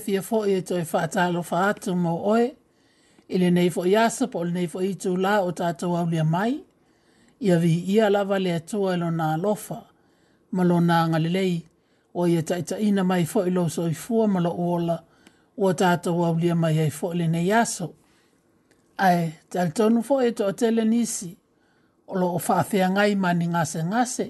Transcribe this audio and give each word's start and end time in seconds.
fia 0.00 0.22
fia 0.22 0.22
fo 0.22 0.44
e 0.46 0.62
to 0.62 0.78
e 0.78 0.84
fatalo 0.84 1.42
fa 1.42 1.68
atu 1.68 1.96
mo 1.96 2.22
oe. 2.26 2.56
Ile 3.28 3.50
nei 3.50 3.70
fo 3.70 3.86
iasa 3.86 4.26
po 4.26 4.44
le 4.44 4.50
nei 4.50 4.66
fo 4.66 4.80
itu 4.82 5.16
la 5.16 5.40
o 5.42 5.52
tato 5.52 5.96
au 5.96 6.06
lia 6.06 6.24
mai. 6.24 6.64
Ia 7.40 7.58
vi 7.58 7.84
ia 7.86 8.10
lava 8.10 8.38
le 8.38 8.50
e 8.56 8.62
lo 8.96 9.10
na 9.10 9.34
alofa. 9.34 9.84
Malo 10.52 10.80
na 10.80 11.08
ngalilei. 11.08 11.62
O 12.14 12.26
ia 12.28 12.42
taita 12.42 12.78
ina 12.78 13.02
mai 13.04 13.24
fo 13.26 13.44
ilo 13.46 13.68
so 13.68 13.86
i 13.88 13.94
fua 13.94 14.28
malo 14.28 14.50
uola. 14.52 15.02
O 15.56 15.72
tato 15.74 16.10
au 16.24 16.34
lia 16.36 16.54
mai 16.54 16.78
ai 16.78 16.90
fo 16.90 17.12
le 17.14 17.26
nei 17.28 17.52
aso. 17.52 17.86
Ai, 18.98 19.32
tal 19.52 19.68
tonu 19.76 20.00
fo 20.06 20.14
e 20.26 20.30
to 20.38 20.44
tele 20.60 20.84
nisi. 20.84 21.30
O 22.10 22.14
lo 22.20 22.28
o 22.34 22.38
faafea 22.38 22.86
ngai 22.90 23.12
mani 23.22 23.46
ngase 23.52 23.80
ngase. 23.90 24.24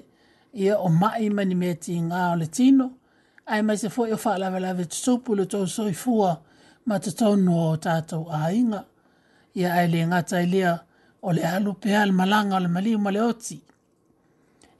Ia 0.63 0.73
o 0.79 0.87
mai 1.01 1.29
mani 1.35 1.55
meti 1.61 1.93
ngā 2.07 2.21
o 2.33 2.35
le 2.39 2.45
tino. 2.47 2.85
Ia 2.87 3.04
ai 3.45 3.61
mai 3.61 3.77
se 3.77 3.89
foi 3.89 4.11
o 4.11 4.17
fa 4.17 4.37
la 4.37 4.49
la 4.59 4.73
vet 4.73 4.91
so 4.93 5.17
pulo 5.17 5.45
to 5.45 5.65
so 5.67 5.87
i 5.89 5.93
fua 5.93 6.41
ma 6.85 6.97
te 6.99 7.11
tonu 7.11 7.53
o 7.59 7.77
tātou 7.77 8.25
a 8.29 8.51
inga. 8.53 8.83
Ia 9.55 9.71
ai 9.73 9.87
le 9.87 10.05
ngata 10.07 10.41
i 10.41 10.45
lea 10.45 10.77
o 11.21 11.31
le 11.31 11.41
alu 11.43 11.73
pe 11.73 11.95
al 11.97 12.11
malanga 12.11 12.55
o 12.57 12.59
le 12.59 12.67
mali 12.67 12.95
ma 12.97 13.09
le 13.11 13.21
oti. 13.21 13.61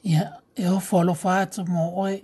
Ia 0.06 0.31
e 0.56 0.68
o 0.70 0.80
folo 0.80 1.14
fātu 1.14 1.66
mo 1.68 1.92
oe 2.06 2.20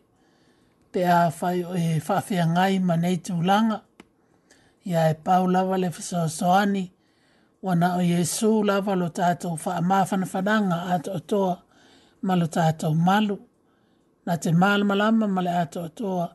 pe 0.92 1.06
a 1.06 1.30
fai 1.32 1.62
fa 1.64 1.76
e 1.78 2.00
fafia 2.00 2.46
ngai 2.48 2.80
ma 2.80 2.96
nei 2.98 3.18
tu 3.22 3.34
langa. 3.42 3.82
Ia 4.86 5.10
e 5.10 5.14
pau 5.16 5.48
lava 5.48 5.78
le 5.78 5.90
fisa 5.92 6.24
o 6.24 6.28
soani 6.30 6.92
wana 7.64 7.96
o 7.98 8.02
Yesu 8.02 8.64
la 8.64 8.74
lava 8.80 9.10
ta 9.10 9.34
tātou 9.34 9.58
fa 9.58 9.78
a 9.78 9.82
mafana 9.82 10.26
fananga 10.26 10.78
ato 10.94 11.12
atoa 11.14 11.58
ma 12.22 12.36
lo 12.36 12.46
tātou 12.46 12.94
malu. 12.98 13.06
malu 13.36 13.48
na 14.26 14.36
te 14.42 14.50
malamalama 14.52 15.28
ma 15.36 15.42
le 15.46 15.50
atoatoa 15.64 16.26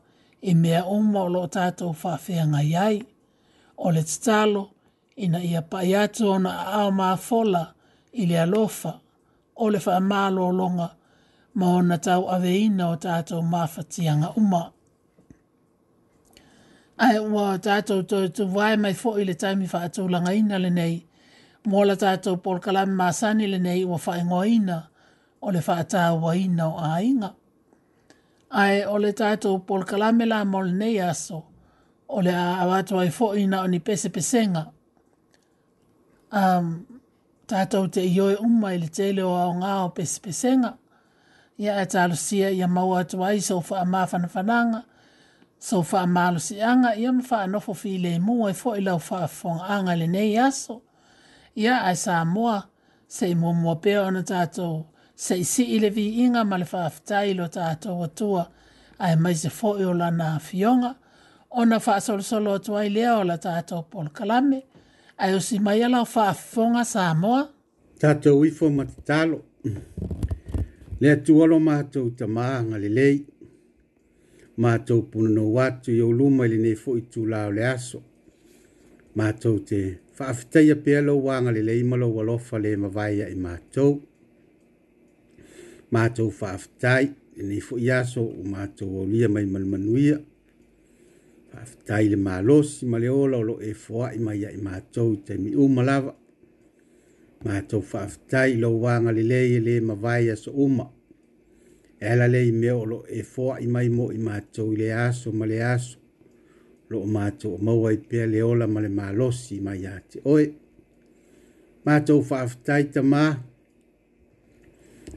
i 0.41 0.51
e 0.51 0.55
mea 0.61 0.81
uma 0.95 1.19
o 1.25 1.29
loo 1.35 1.47
tatou 1.55 1.91
faafeaga 2.01 2.59
iai 2.71 2.97
o 3.77 3.87
le 3.95 4.03
tatalo 4.09 4.63
ina 5.23 5.39
ia 5.51 5.61
paʻi 5.71 5.91
atu 6.03 6.23
ona 6.35 6.51
aao 6.73 6.89
mafola 6.99 7.63
i 8.11 8.23
le 8.29 8.35
alofa 8.45 8.91
o 9.55 9.69
le 9.73 9.79
faamālōloga 9.85 10.87
ma 11.57 11.65
ona 11.77 11.97
tau 12.05 12.23
aveina 12.35 12.83
o 12.89 12.95
tatou 13.05 13.41
mafatiaga 13.53 14.27
uma 14.39 14.63
ae 17.07 17.19
ua 17.33 17.45
tatou 17.65 17.99
toetuvu 18.09 18.57
ae 18.67 18.75
mai 18.83 18.93
foʻi 19.01 19.21
le 19.29 19.33
taimi 19.41 19.65
faatulagaina 19.73 20.55
lenei 20.63 20.95
moala 21.71 21.95
tatou 22.03 22.35
polokalami 22.43 22.93
masani 23.01 23.45
lenei 23.53 23.81
ua 23.91 23.97
faaigoaina 24.05 24.75
o 25.45 25.51
le 25.55 25.59
faatauaina 25.67 26.63
o 26.67 26.75
aiga 26.93 27.29
ai 28.49 28.83
o 28.85 28.97
le 28.97 29.13
pol 29.67 29.83
kalamela 29.85 30.45
mo 30.45 30.61
le 30.61 31.01
ole 32.09 32.31
avato 32.35 32.97
ai 32.99 33.09
fo 33.09 33.33
ina 33.35 33.61
o 33.63 33.67
ni 33.67 33.79
pese 33.79 34.09
pesenga. 34.09 34.65
Um, 36.31 36.85
tato 37.47 37.87
te 37.89 38.01
ioe 38.01 38.35
umma 38.37 38.73
i 38.73 38.77
le 38.77 38.87
tele 38.87 39.23
o 39.23 39.35
ao 39.35 39.53
ngā 39.53 39.73
o 39.85 39.89
pese 39.89 40.21
pesenga. 40.21 40.77
Ia 41.59 41.81
e 41.81 41.85
tālu 41.85 42.15
sia 42.15 42.49
ia 42.51 42.67
mau 42.67 42.93
atu 42.95 43.23
ai 43.25 43.39
so 43.41 43.59
wha 43.59 43.81
amā 43.83 44.05
whanawhananga, 44.07 44.83
so 45.59 45.81
wha 45.81 46.03
amā 46.05 46.31
lusianga, 46.33 46.93
ia 46.97 47.11
mwha 47.11 47.43
anofo 47.43 47.73
fi 47.73 47.97
le 47.97 48.19
mua 48.19 48.49
i 48.51 48.53
e 48.53 48.55
fo 48.55 48.75
i 48.77 48.81
lau 48.81 48.99
wha 48.99 49.27
fonga 49.27 49.63
anga 49.67 49.95
le 49.95 50.07
nei 50.07 50.37
aso. 50.39 50.81
Ia 51.57 51.81
ai 51.89 51.95
sā 51.95 52.21
mua, 52.25 52.61
se 53.07 53.27
i 53.31 53.35
mua 53.35 53.53
mua 53.53 53.75
peo 53.83 54.05
ana 54.05 54.23
se 55.17 55.37
isi 55.39 55.63
i 55.63 55.79
le 55.81 55.89
viinga 55.89 56.41
ma 56.49 56.55
le 56.61 56.65
whaafitai 56.71 57.33
lo 57.39 57.45
tātou 57.57 57.97
atua 58.07 58.43
a 59.03 59.11
e 59.11 59.15
mai 59.23 59.33
se 59.35 59.49
fo 59.49 59.69
o 59.89 59.93
lana 59.93 60.37
fionga 60.47 60.91
o 61.57 61.65
na 61.65 61.77
wha 61.85 61.93
solo 62.01 62.53
atua 62.53 62.85
i 62.85 62.89
lea 62.95 63.17
o 63.17 63.23
la 63.23 63.37
tātou 63.41 63.81
Paul 63.89 64.09
Kalame 64.17 64.59
a 65.17 65.31
e 65.31 65.35
usi 65.35 65.57
mai 65.59 65.81
ala 65.83 66.01
o 66.01 66.05
whaafonga 66.05 66.85
sa 66.85 67.09
amoa. 67.09 67.47
Tātou 67.99 68.45
ifo 68.45 68.69
ma 68.69 68.85
te 68.85 69.01
talo. 69.05 69.41
Lea 71.01 71.15
tuolo 71.25 71.57
mātou 71.59 72.13
ta 72.17 72.27
maa 72.27 72.61
le 72.77 72.89
lei. 72.89 73.17
Mātou 74.61 75.01
puna 75.11 75.33
no 75.33 75.47
watu 75.57 75.93
i 75.95 75.99
o 76.01 76.11
luma 76.11 76.45
i 76.45 76.51
le 76.53 76.57
nei 76.61 76.75
fo 76.75 76.93
i 76.97 77.01
tū 77.09 77.25
lao 77.29 77.49
le 77.53 77.65
aso. 77.65 78.03
Mātou 79.17 79.63
te 79.65 79.81
whaafitai 80.19 80.71
a 80.73 80.77
pēlo 80.85 81.17
wā 81.25 81.39
ngale 81.41 81.65
le 81.65 81.79
imalo 81.81 82.11
walofa 82.19 82.61
le 82.61 82.75
mawaia 82.85 83.29
i 83.29 83.35
mātou. 83.35 83.95
Mātou 83.97 83.97
matou 85.93 86.29
faafetai 86.31 87.03
lenei 87.37 87.61
foʻi 87.67 87.87
aso 87.99 88.21
o 88.39 88.43
matou 88.53 88.91
aulia 88.99 89.27
mai 89.29 89.45
manumanuia 89.53 90.17
faafetai 91.51 92.03
le 92.11 92.15
malosi 92.27 92.85
ma 92.91 92.97
le 92.99 93.09
ola 93.23 93.37
o 93.41 93.43
loo 93.49 93.59
e 93.69 93.71
foaʻi 93.83 94.17
mai 94.25 94.39
aʻi 94.47 94.59
matou 94.67 95.09
i 95.15 95.19
taimi 95.27 95.49
e 95.53 95.57
uma 95.65 95.81
lava 95.89 96.11
matou 97.45 97.81
faafetai 97.91 98.49
i 98.55 98.59
lou 98.63 98.75
agalelei 98.93 99.47
e 99.57 99.61
lē 99.67 99.75
mavae 99.87 100.27
aso 100.35 100.51
uma 100.65 100.85
e 102.01 102.05
ala 102.11 102.27
lei 102.35 102.51
mea 102.61 102.75
o 102.81 102.85
loo 102.91 103.05
e 103.19 103.21
foaʻi 103.33 103.67
mai 103.73 103.87
mo 103.97 104.11
i 104.17 104.19
matou 104.27 104.73
i 104.73 104.77
le 104.81 104.89
aso 105.05 105.31
ma 105.39 105.45
le 105.51 105.57
aso 105.75 105.97
loo 106.89 107.05
matou 107.15 107.55
o 107.55 107.57
maua 107.65 107.93
i 107.97 107.99
pea 108.09 108.25
le 108.33 108.39
ola 108.51 108.65
ma 108.73 108.79
le 108.85 108.89
malosi 108.99 109.59
mai 109.65 109.79
iā 109.83 109.93
te 110.09 110.19
oe 110.33 110.45
matou 111.85 112.19
faafetai 112.31 112.83
tamā 112.95 113.25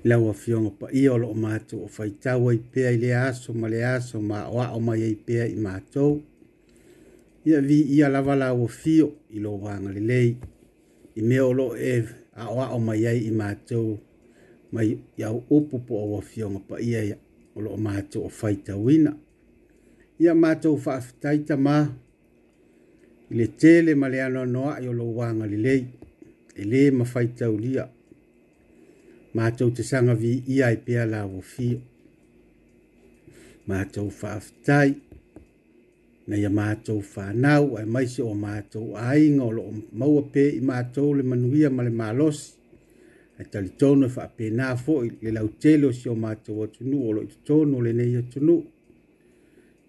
lau 0.04 0.28
a 0.30 0.34
fionga 0.34 0.70
pa 0.80 0.88
i 0.96 1.04
olo 1.12 1.28
o 1.30 1.34
mātou 1.36 1.82
o 1.84 1.88
whaitaua 1.92 2.54
i 2.56 2.60
pēa 2.72 2.92
i 2.96 3.00
le 3.00 3.10
aso 3.16 3.52
ma 3.52 3.68
le 3.68 3.82
aso 3.84 4.20
ma 4.22 4.46
o 4.48 4.60
a 4.62 4.70
o 4.72 4.80
mai 4.80 5.02
i 5.10 5.14
pēa 5.16 5.46
i 5.48 5.56
mātou. 5.60 6.20
Ia 7.44 7.60
vi 7.64 7.76
i 7.96 8.00
lava 8.08 8.36
la 8.36 8.52
o 8.52 8.66
fio 8.68 9.10
i 9.32 9.40
lo 9.40 9.52
wanga 9.60 9.92
le 9.92 10.00
lei 10.00 10.30
i 11.16 11.22
me 11.22 11.40
olo 11.40 11.74
e 11.76 11.98
a 12.32 12.48
o 12.48 12.60
a 12.64 12.68
o 12.74 12.78
mai 12.78 13.04
i 13.18 13.30
mato 13.30 13.98
mai 14.72 14.96
i 15.16 15.24
au 15.24 15.42
upu 15.50 15.78
po 15.86 16.00
o 16.00 16.20
a 16.20 16.58
pa 16.68 16.80
i 16.80 16.94
ai 16.96 17.14
o 17.54 17.60
lo 17.60 17.70
o 17.70 17.76
mātou 17.76 18.24
o 18.24 18.30
mato 18.42 19.16
Ia 20.20 20.34
mātou 20.34 20.76
whaafitaita 20.76 21.56
ma 21.56 21.78
i 23.30 23.34
le 23.34 23.46
tele 23.46 23.94
ma 23.94 24.08
le 24.08 24.20
anoa 24.22 24.46
noa 24.46 24.78
i 24.80 24.88
olo 24.88 25.04
wanga 25.04 25.46
le 25.46 25.56
lei 25.56 25.84
e 26.56 26.64
le 26.64 26.90
mawhaitau 26.90 27.56
lia 27.58 27.88
matou 29.34 29.70
te 29.70 29.82
sanga 29.82 30.14
vi 30.14 30.32
ia 30.46 30.70
i 30.74 30.78
pia 30.84 31.06
la 31.12 31.24
wofio. 31.32 31.80
Matou 33.66 34.10
whaafitai, 34.22 34.92
na 36.26 36.36
ia 36.36 36.50
matou 36.50 37.02
whanau, 37.14 37.76
ai 37.78 37.86
maise 37.94 38.22
o 38.22 38.34
matou 38.34 38.96
ainga 39.08 39.44
o 39.46 39.50
loo 39.56 39.74
maua 39.98 40.22
pē 40.32 40.44
i 40.58 40.62
matou 40.70 41.14
le 41.14 41.22
manuia 41.22 41.70
ma 41.70 41.82
le 41.86 41.90
malosi. 42.02 42.52
Ai 43.38 43.46
tali 43.52 43.68
tono 43.80 44.06
e 44.06 44.10
whaapē 44.16 44.50
nā 44.58 44.72
fo 44.84 44.98
i 45.06 45.10
le 45.22 45.30
lau 45.36 45.48
telo 45.62 45.92
si 45.98 46.08
o 46.08 46.14
matou 46.24 46.62
atunu 46.64 46.96
o 47.08 47.12
loo 47.16 47.24
i 47.28 47.32
tono 47.46 47.80
le 47.84 47.92
nei 47.98 48.16
atunu. 48.22 48.56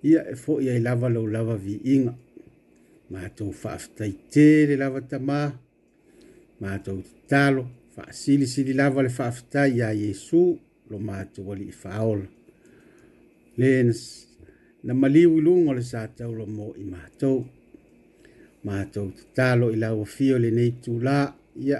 Ia 0.10 0.22
e 0.34 0.36
fo 0.44 0.60
i 0.64 0.70
ai 0.74 0.80
lava 0.88 1.08
lau 1.16 1.26
lava 1.36 1.56
vi 1.66 1.80
inga. 1.96 2.14
Matou 3.12 3.54
whaafitai 3.64 4.12
tē 4.32 4.48
le 4.70 4.76
lava 4.84 5.02
tamā, 5.12 5.42
matou 6.62 7.02
talo, 7.30 7.66
faasili 8.01 8.48
sili 8.48 8.74
lava 8.74 9.03
le 9.03 9.09
faafetai 9.09 9.69
iā 9.77 9.89
iesu 9.94 10.44
lo 10.89 10.98
matou 11.00 11.51
alii 11.53 11.71
faaola 11.71 12.25
le 13.57 13.71
na 14.83 14.94
maliu 14.94 15.38
i 15.38 15.42
luga 15.48 15.69
o 15.71 15.74
le 15.74 15.81
sa 15.92 16.07
taula 16.18 16.45
mo 16.45 16.74
i 16.83 16.86
matou 16.94 17.45
matou 18.65 19.12
tatalo 19.18 19.71
i 19.75 19.77
lauafio 19.83 20.38
lenei 20.44 20.71
tulā 20.83 21.18
ia 21.68 21.80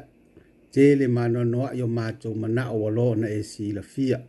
tele 0.73 1.06
manoanoaʻi 1.18 1.81
o 1.85 1.89
matou 2.00 2.33
manaʻo 2.41 2.77
aloa 2.89 3.15
na 3.21 3.27
e 3.39 3.41
silafia 3.51 4.19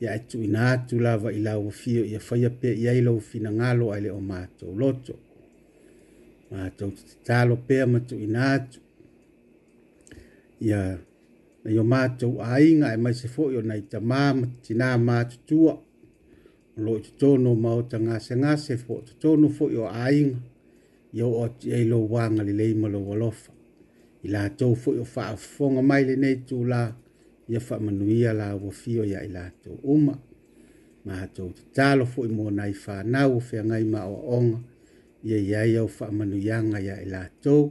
ia 0.00 0.14
e 0.18 0.20
tuuina 0.28 0.60
atu 0.72 0.98
lava 1.06 1.28
i 1.38 1.40
lauafio 1.46 2.04
ia 2.04 2.20
faia 2.28 2.50
pea 2.60 2.74
i 2.82 2.88
ai 2.88 3.00
lou 3.06 3.20
finagalo 3.30 3.92
ae 3.94 4.00
lē 4.04 4.10
o 4.20 4.20
matou 4.32 4.76
loto 4.80 5.14
matou 6.50 6.90
tatalo 7.08 7.54
pea 7.68 7.84
ma 7.92 7.98
tuuina 8.08 8.42
atu 8.56 8.78
ia 10.60 10.78
dạ. 10.78 10.98
na 11.64 11.74
yo 11.76 11.82
mātou 11.86 12.40
a 12.42 12.58
inga 12.62 12.90
e 12.94 12.98
mai 13.02 13.14
se 13.14 13.28
fo 13.30 13.42
yo 13.54 13.60
nei 13.62 13.80
ta 13.90 13.98
māma 14.00 14.46
tina 14.64 14.96
mātutua 14.98 15.74
o 16.76 16.82
lo 16.86 16.96
i 16.98 17.02
tono 17.20 17.54
mao 17.54 17.82
ta 17.90 17.98
ngase 18.02 18.34
ngase 18.42 18.74
fo 18.84 18.94
to 19.06 19.12
tono 19.22 19.48
fo 19.54 19.64
yo 19.70 19.84
a 19.90 20.10
inga 20.12 20.40
yo 21.20 21.26
o 21.44 21.46
ti 21.60 21.70
e 21.74 21.84
lo 21.86 21.98
wanga 22.14 22.42
le 22.46 22.52
leima 22.58 22.88
lo 22.90 23.00
walofa 23.06 23.52
i 24.24 24.28
la 24.34 24.48
tau 24.50 24.74
fo 24.74 24.94
yo 24.98 25.06
wha 25.14 25.30
fonga 25.42 25.82
mai 25.90 26.02
le 26.08 26.16
nei 26.24 26.36
tū 26.48 26.64
la 26.72 26.82
ia 27.48 27.60
wha 27.68 27.78
manuia 27.84 28.32
la 28.34 28.52
wafio 28.56 29.04
ia 29.06 29.22
i 29.26 29.30
la 29.34 29.46
tau 29.62 29.78
uma 29.82 30.18
mātou 31.06 31.52
te 31.76 31.90
lo 32.00 32.04
fo 32.14 32.24
i 32.26 32.32
mō 32.34 32.50
nei 32.60 32.72
whanau 32.84 33.36
o 33.38 33.42
whea 33.48 33.62
ngai 33.68 33.84
ma 33.94 34.04
o 34.10 34.22
onga 34.38 34.58
ia 35.22 35.36
ia 35.50 35.64
iau 35.74 35.88
wha 35.98 36.10
manuianga 36.18 36.80
ia 36.82 36.98
i 37.04 37.10
la 37.14 37.28
tau 37.42 37.68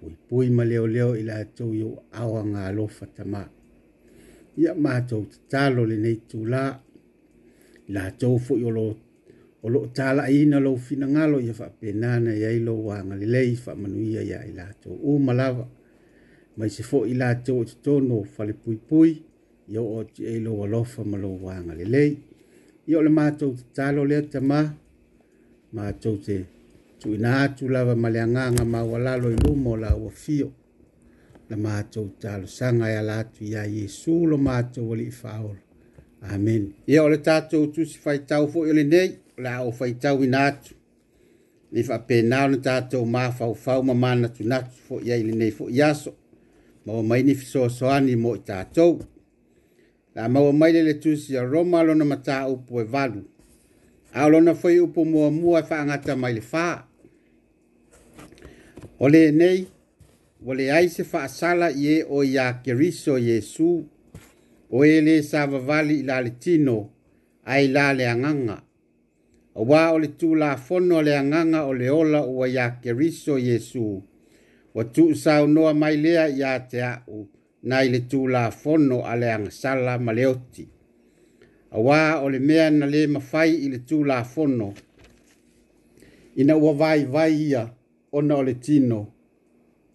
pui 0.00 0.14
pui 0.28 0.46
ma 0.56 0.62
leo 0.70 0.86
leo 0.94 1.12
ila 1.20 1.34
atou 1.44 1.70
iou 1.80 1.92
aoa 2.20 2.42
galofa 2.52 3.04
tamā 3.16 3.42
ia 4.60 4.72
matou 4.84 5.22
tatalo 5.32 5.80
lenei 5.90 6.16
tulā 6.30 6.64
i 7.88 7.92
latou 7.94 8.36
foʻi 8.44 8.62
o 9.64 9.68
loo 9.74 9.86
talaiina 9.96 10.56
lou 10.64 10.76
finagalo 10.86 11.36
ia 11.46 11.52
faapena 11.60 12.10
na 12.24 12.32
iai 12.40 12.58
lou 12.66 12.82
agalelei 12.96 13.50
faamanuia 13.64 14.22
iā 14.28 14.38
i 14.50 14.52
latou 14.58 14.94
uma 15.12 15.32
lava 15.40 15.64
mai 16.56 16.70
se 16.74 16.82
foʻi 16.90 17.06
i 17.12 17.14
latou 17.22 17.58
e 17.62 17.66
totonu 17.70 18.12
o 18.20 18.24
falepuipui 18.34 19.10
ia 19.72 19.80
oo 19.84 19.98
atiai 20.04 20.38
lou 20.46 20.58
alofa 20.66 21.02
ma 21.10 21.16
lou 21.24 21.34
agalelei 21.56 22.10
ia 22.88 22.96
o 22.98 23.02
le 23.06 23.10
matou 23.18 23.50
tatalo 23.58 24.00
lea 24.10 24.22
tamā 24.32 24.60
matou 25.76 26.16
te 26.26 26.36
tuina 27.02 27.42
atu 27.42 27.68
lava 27.68 27.96
ma 27.96 28.10
le 28.10 28.20
agaga 28.20 28.64
maualalo 28.64 29.30
i 29.32 29.36
luma 29.36 29.70
o 29.70 29.76
lauafio 29.76 30.52
na 31.48 31.56
matou 31.56 32.08
talosaga 32.20 32.90
e 32.92 32.96
ala 32.96 33.18
atu 33.20 33.44
iā 33.44 33.62
iesu 33.66 34.26
lo 34.30 34.36
matou 34.38 34.92
alii 34.94 35.10
faaolo 35.20 35.62
amen 36.22 36.72
ia 36.86 37.02
o 37.04 37.08
le 37.08 37.18
tatou 37.18 37.66
tusi 37.72 37.96
faitau 37.98 38.44
foʻi 38.52 38.70
o 38.72 38.74
lenei 38.80 39.10
o 39.38 39.42
le 39.42 39.48
ao 39.50 39.70
faitauina 39.78 40.40
atu 40.50 40.74
lei 41.72 41.82
faapena 41.88 42.44
ona 42.44 42.56
tatou 42.68 43.06
mafaufau 43.14 43.80
ma 43.82 43.94
manatunatu 43.94 44.70
foʻi 44.88 45.12
ai 45.12 45.22
lenei 45.28 45.50
foʻi 45.58 45.82
aso 45.90 46.12
ma 46.86 46.92
ua 46.92 47.02
mai 47.02 47.22
ni 47.22 47.34
fesoasoani 47.40 48.16
mo 48.22 48.34
i 48.40 48.42
tatou 48.50 49.00
la 50.14 50.28
maua 50.28 50.52
mai 50.52 50.72
le 50.74 50.80
le 50.88 50.94
tusi 51.02 51.36
a 51.40 51.42
roma 51.52 51.82
lona 51.82 52.04
mataupu 52.12 52.80
e 52.80 52.84
valu 52.92 53.22
ao 54.18 54.28
lona 54.32 54.52
foi 54.54 54.80
upu 54.84 55.00
muamua 55.10 55.60
e 55.60 55.64
faagata 55.70 56.12
mai 56.22 56.34
le 56.38 56.44
faa 56.52 56.89
O 59.02 59.08
le 59.08 59.30
nei, 59.32 59.60
ole 60.44 60.56
le 60.58 60.70
ai 60.76 60.88
se 60.92 61.06
whaasala 61.10 61.70
e 61.72 62.02
o 62.06 62.20
ia 62.24 62.60
keriso 62.64 63.16
Jesu, 63.18 63.70
o 64.70 64.84
e 64.84 65.00
le 65.00 65.22
sa 65.22 65.46
vavali 65.46 65.96
i 66.04 66.30
tino, 66.40 66.90
ai 67.46 67.68
la 67.68 67.94
le 67.96 68.04
anganga. 68.06 68.60
O 69.54 69.62
ole 69.64 69.88
o 69.94 69.98
le 70.28 70.36
la 70.38 70.56
fono 70.58 71.00
le 71.00 71.16
anganga 71.16 71.64
ole 71.64 71.88
ola 71.88 72.20
o 72.22 72.46
ia 72.46 72.76
keriso 72.82 73.38
Jesu, 73.38 74.02
o 74.74 74.82
tū 74.84 75.14
sa 75.14 75.40
unoa 75.44 75.72
mai 75.72 75.96
lea 75.96 76.28
i 76.28 76.44
te 76.68 76.82
au, 76.84 77.26
na 77.62 77.80
i 77.82 77.88
le 77.88 78.02
tū 78.10 78.28
la 78.28 78.50
fono 78.50 79.00
a 79.04 79.14
angasala 79.16 79.96
maleoti. 79.98 80.68
A 81.72 81.76
ole 81.78 82.22
o 82.24 82.28
le 82.28 82.38
mea 82.38 82.70
na 82.70 82.84
le 82.86 83.06
mawhai 83.06 83.64
i 83.64 83.68
le 83.72 83.78
tū 83.78 84.04
la 84.04 84.22
fono, 84.24 84.74
ina 86.36 86.54
ua 86.56 86.72
vai 86.74 87.04
vai 87.06 87.32
ia, 87.48 87.64
ona 88.12 88.36
o 88.36 88.42
le 88.42 88.54
tino 88.54 89.06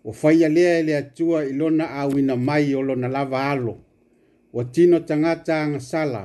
ua 0.06 0.14
faia 0.14 0.50
lea 0.56 0.74
e 0.80 0.84
le 0.88 0.94
atua 1.04 1.38
i 1.50 1.54
lona 1.60 1.86
auina 2.02 2.36
mai 2.48 2.66
o 2.76 2.82
lona 2.88 3.08
lava 3.16 3.40
alo 3.54 3.76
ua 4.54 4.64
tino 4.74 4.98
tagata 5.10 5.54
agasala 5.66 6.22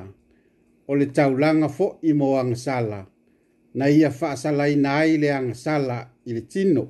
o 0.89 0.95
le 0.99 1.05
taulaga 1.17 1.67
foʻi 1.77 2.09
mo 2.19 2.27
agasala 2.41 2.99
na 3.77 3.85
ia 3.97 4.09
faasalaina 4.19 4.89
ai 5.01 5.11
le 5.21 5.29
agasala 5.39 5.97
i 6.27 6.31
le 6.37 6.41
tino 6.53 6.83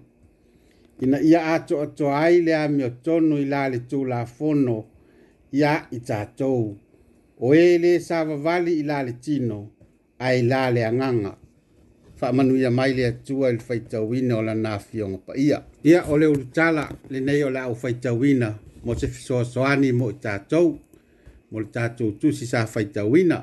ina 1.03 1.17
ia 1.29 1.39
atoatoa 1.53 2.13
ai 2.23 2.35
le 2.45 2.51
a 2.55 2.65
meotonu 2.75 3.33
i 3.37 3.45
la 3.53 3.61
le 3.71 3.79
tulafono 3.89 4.77
ia 5.59 5.71
i 5.91 5.97
tatou 6.09 6.63
o 7.41 7.47
ē 7.59 7.63
e 7.75 7.77
lē 7.83 7.91
sa 8.07 8.17
vavali 8.29 8.71
i 8.79 8.83
la 8.89 8.97
le 9.07 9.13
tino 9.25 9.57
ae 10.27 10.37
la 10.51 10.61
le 10.75 10.81
agaga 10.89 11.33
faamanuia 12.21 12.71
mai 12.71 12.93
le 12.93 13.05
atua 13.07 13.49
i 13.49 13.53
le 13.53 13.59
faitauina 13.65 14.35
o 14.37 14.41
lana 14.41 14.79
fioga 14.79 15.17
paia 15.25 15.63
ia 15.83 16.03
o 16.05 16.17
le 16.21 16.27
ulutala 16.27 16.85
lenei 17.09 17.43
o 17.43 17.49
le 17.49 17.59
au 17.59 17.75
faitauina 17.75 18.53
mo 18.85 18.95
se 18.95 19.07
fesoasoani 19.07 19.89
mo 19.91 20.09
i 20.11 20.17
tatou 20.21 20.69
mo 21.51 21.59
le 21.59 21.65
tatou 21.73 22.11
tusi 22.11 22.45
sa 22.47 22.67
faitauina 22.67 23.41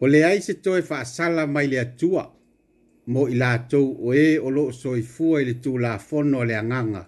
o 0.00 0.06
leai 0.08 0.42
se 0.42 0.54
toe 0.54 0.82
faasala 0.82 1.46
mai 1.46 1.66
le 1.68 1.80
atua 1.80 2.26
mo 3.06 3.28
i 3.28 3.34
latou 3.38 3.94
o 4.08 4.14
ē 4.14 4.38
o 4.42 4.50
loo 4.50 4.72
soifua 4.72 5.42
i 5.42 5.44
le 5.44 5.54
tulafono 5.54 6.38
o 6.42 6.44
le 6.44 6.56
agaga 6.56 7.06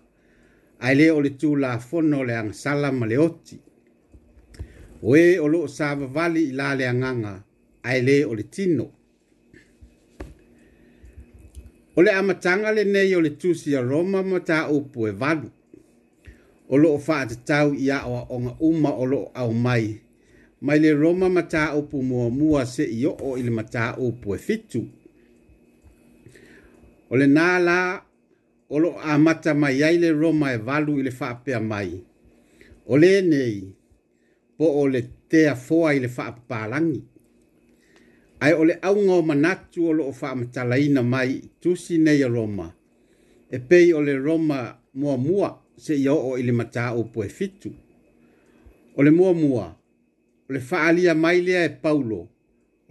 ae 0.86 0.94
lē 0.94 1.10
o 1.18 1.20
le 1.22 1.30
tulafono 1.30 2.18
o 2.22 2.28
le 2.28 2.36
agasala 2.36 2.92
ma 2.92 3.06
le 3.10 3.16
oti 3.28 3.58
o 5.02 5.16
ē 5.16 5.40
o 5.42 5.48
loo 5.48 5.66
savavali 5.68 6.46
i 6.50 6.52
la 6.52 6.74
le 6.78 6.84
agaga 6.92 7.34
ae 7.82 7.98
lē 8.06 8.16
o 8.30 8.34
le 8.38 8.42
tino 8.54 8.86
O 11.96 12.02
le 12.02 12.10
amatanga 12.12 12.72
le 12.76 12.82
nei 12.84 13.14
o 13.16 13.20
le 13.24 13.30
tusi 13.40 13.74
a 13.76 13.80
Roma 13.80 14.22
ma 14.22 14.38
ta 14.40 14.68
upu 14.70 15.06
e 15.08 15.10
vanu. 15.12 15.48
O 16.72 16.76
lo 16.82 16.88
o 16.94 16.98
faa 17.06 17.24
te 17.30 17.36
tau 17.50 17.68
i 17.74 17.86
o 18.10 18.16
onga 18.36 18.52
uma 18.68 18.90
o 18.90 19.04
lo 19.12 19.20
au 19.40 19.50
mai. 19.66 19.84
Mai 20.64 20.78
le 20.82 20.90
Roma 21.02 21.26
ma 21.36 21.42
ta 21.52 21.62
upu 21.78 21.96
mua 22.10 22.26
mua 22.38 22.60
se 22.74 22.84
i 22.84 23.02
o 23.10 23.16
o 23.26 23.30
ili 23.40 23.50
ma 23.58 23.64
ta 23.74 23.84
upu 24.06 24.28
e 24.34 24.38
fitu. 24.46 24.82
O 27.10 27.14
le 27.20 27.26
nā 27.36 27.48
la 27.68 27.78
o 28.68 28.76
lo 28.84 28.90
amata 29.12 29.52
mai 29.60 29.76
ai 29.88 29.96
le 30.02 30.08
Roma 30.20 30.48
e 30.52 30.56
valu 30.66 30.92
ili 31.00 31.10
faa 31.18 31.34
pea 31.44 31.60
mai. 31.70 31.88
O 32.86 32.94
le 33.02 33.12
nei 33.30 33.56
po 34.56 34.64
o 34.64 34.82
le 34.92 35.00
tea 35.30 35.52
foa 35.66 35.88
ili 35.96 36.08
faa 36.16 36.32
palangi 36.48 37.02
ai 38.40 38.52
ole 38.52 38.78
au 38.82 38.96
ngō 38.96 39.22
manatu 39.24 39.86
o 39.88 39.92
loo 39.92 40.10
wha 40.20 40.30
amatala 40.30 40.78
ina 40.78 41.02
mai 41.02 41.40
tusi 41.60 41.98
nei 41.98 42.22
a 42.24 42.28
Roma. 42.28 42.72
E 43.50 43.58
pei 43.58 43.92
ole 43.92 44.16
Roma 44.18 44.78
mua 44.94 45.16
mua 45.16 45.62
se 45.76 45.94
i 45.96 46.08
o 46.08 46.38
ili 46.38 46.52
mata 46.52 46.92
o 46.94 47.04
poe 47.04 47.28
fitu. 47.28 47.72
Ole 48.96 49.10
mua 49.10 49.34
mua, 49.34 49.76
ole 50.50 50.62
wha 50.70 50.82
alia 50.86 51.14
mai 51.14 51.40
lea 51.40 51.64
e 51.64 51.68
Paulo, 51.68 52.28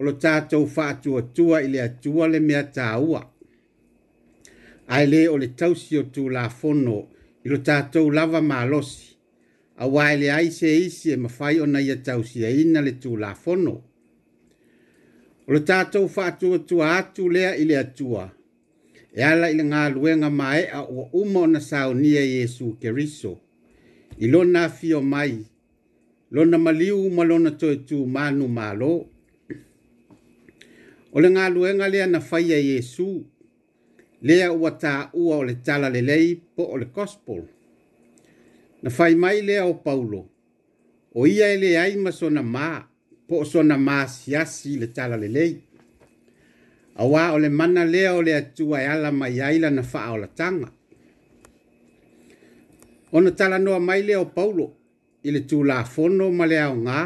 ole 0.00 0.12
tātou 0.12 0.66
wha 0.76 0.88
atua 0.88 1.22
tua 1.22 1.62
ili 1.62 1.80
atua 1.80 2.28
le 2.28 2.40
mea 2.40 2.62
tāua. 2.62 3.22
Ai 4.88 5.06
le 5.06 5.28
ole 5.28 5.48
tausi 5.48 5.98
o 5.98 6.02
tū 6.14 6.28
la 6.30 6.48
fono 6.48 7.06
ilo 7.46 7.56
tātou 7.58 8.10
lava 8.12 8.40
mālosi, 8.40 9.16
a 9.78 9.86
wai 9.88 10.16
le 10.18 10.30
aise 10.32 10.66
e 10.68 10.76
isi 10.86 11.12
e 11.12 11.16
mawhai 11.16 11.60
o 11.60 11.66
nei 11.66 11.90
a 11.90 11.96
tausi 11.96 12.44
ina 12.60 12.80
le 12.80 12.90
tū 13.02 13.16
la 13.18 13.34
fono. 13.34 13.82
O 15.46 15.52
le 15.54 15.60
tātou 15.62 16.08
whātua 16.10 16.58
tua 16.66 16.86
atu 16.98 17.28
lea 17.30 17.52
ili 17.56 17.76
atua. 17.78 18.24
E 19.14 19.22
ala 19.22 19.46
i 19.50 19.54
ngā 19.58 19.84
luenga 19.94 20.28
mai 20.30 20.64
a 20.66 20.80
ua 20.82 21.04
uma 21.14 21.44
o 21.46 21.50
na 21.52 21.60
saunia 21.62 22.24
Yesu 22.24 22.72
ke 22.80 22.90
riso. 22.92 23.36
I 24.18 24.26
lona 24.26 24.64
fio 24.68 25.00
mai. 25.02 25.38
Lona 26.32 26.58
maliu 26.58 27.10
ma 27.14 27.22
lona 27.24 27.52
toi 27.56 27.76
tu 27.86 28.04
manu 28.06 28.48
malo. 28.48 28.90
O 31.12 31.20
le 31.22 31.30
ngā 31.30 31.46
luenga 31.54 31.88
lea 31.88 32.06
na 32.10 32.18
whaia 32.20 32.58
Yesu. 32.58 33.08
Lea 34.22 34.50
ua 34.52 34.70
tā 34.74 34.94
ua 35.14 35.36
o 35.38 35.42
le 35.46 35.54
tala 35.62 35.90
le 35.94 36.02
lei 36.02 36.34
po 36.56 36.66
o 36.72 36.76
le 36.82 36.86
gospel. 36.90 37.44
Na 38.82 38.90
whai 38.98 39.14
mai 39.14 39.40
lea 39.42 39.62
o 39.64 39.74
paulo. 39.74 40.26
O 41.14 41.22
ia 41.26 41.46
ele 41.54 41.76
aima 41.78 42.10
sona 42.12 42.42
maa 42.42 42.82
po 43.28 43.44
sona 43.44 43.78
masiasi 43.78 44.78
le 44.80 44.86
tala 44.96 45.16
lelei 45.16 45.52
auā 46.96 47.32
o 47.34 47.38
le 47.38 47.48
mana 47.48 47.84
lea 47.84 48.12
o 48.14 48.20
le 48.26 48.32
atua 48.34 48.76
e 48.82 48.86
ala 48.94 49.10
mai 49.20 49.36
ai 49.46 49.56
lana 49.64 49.82
faaolataga 49.92 50.68
ona 53.16 53.30
talanoa 53.38 53.80
mai 53.88 54.00
lea 54.08 54.18
o 54.20 54.26
paulo 54.36 54.66
i 55.26 55.30
le 55.34 55.40
tulafono 55.50 56.24
ma 56.38 56.44
le 56.50 56.56
aogā 56.66 57.00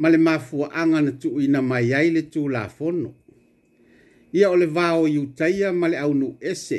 ma 0.00 0.06
le 0.12 0.18
mafuaaga 0.26 0.98
na 1.06 1.12
tuuina 1.20 1.60
mai 1.70 1.86
ai 1.98 2.08
le 2.14 2.22
tulafono 2.22 3.10
ia 4.32 4.50
o 4.50 4.56
le 4.56 4.66
vao 4.66 5.08
iutaia 5.08 5.72
ma 5.72 5.88
le 5.88 5.98
aunuu 5.98 6.34
ese 6.50 6.78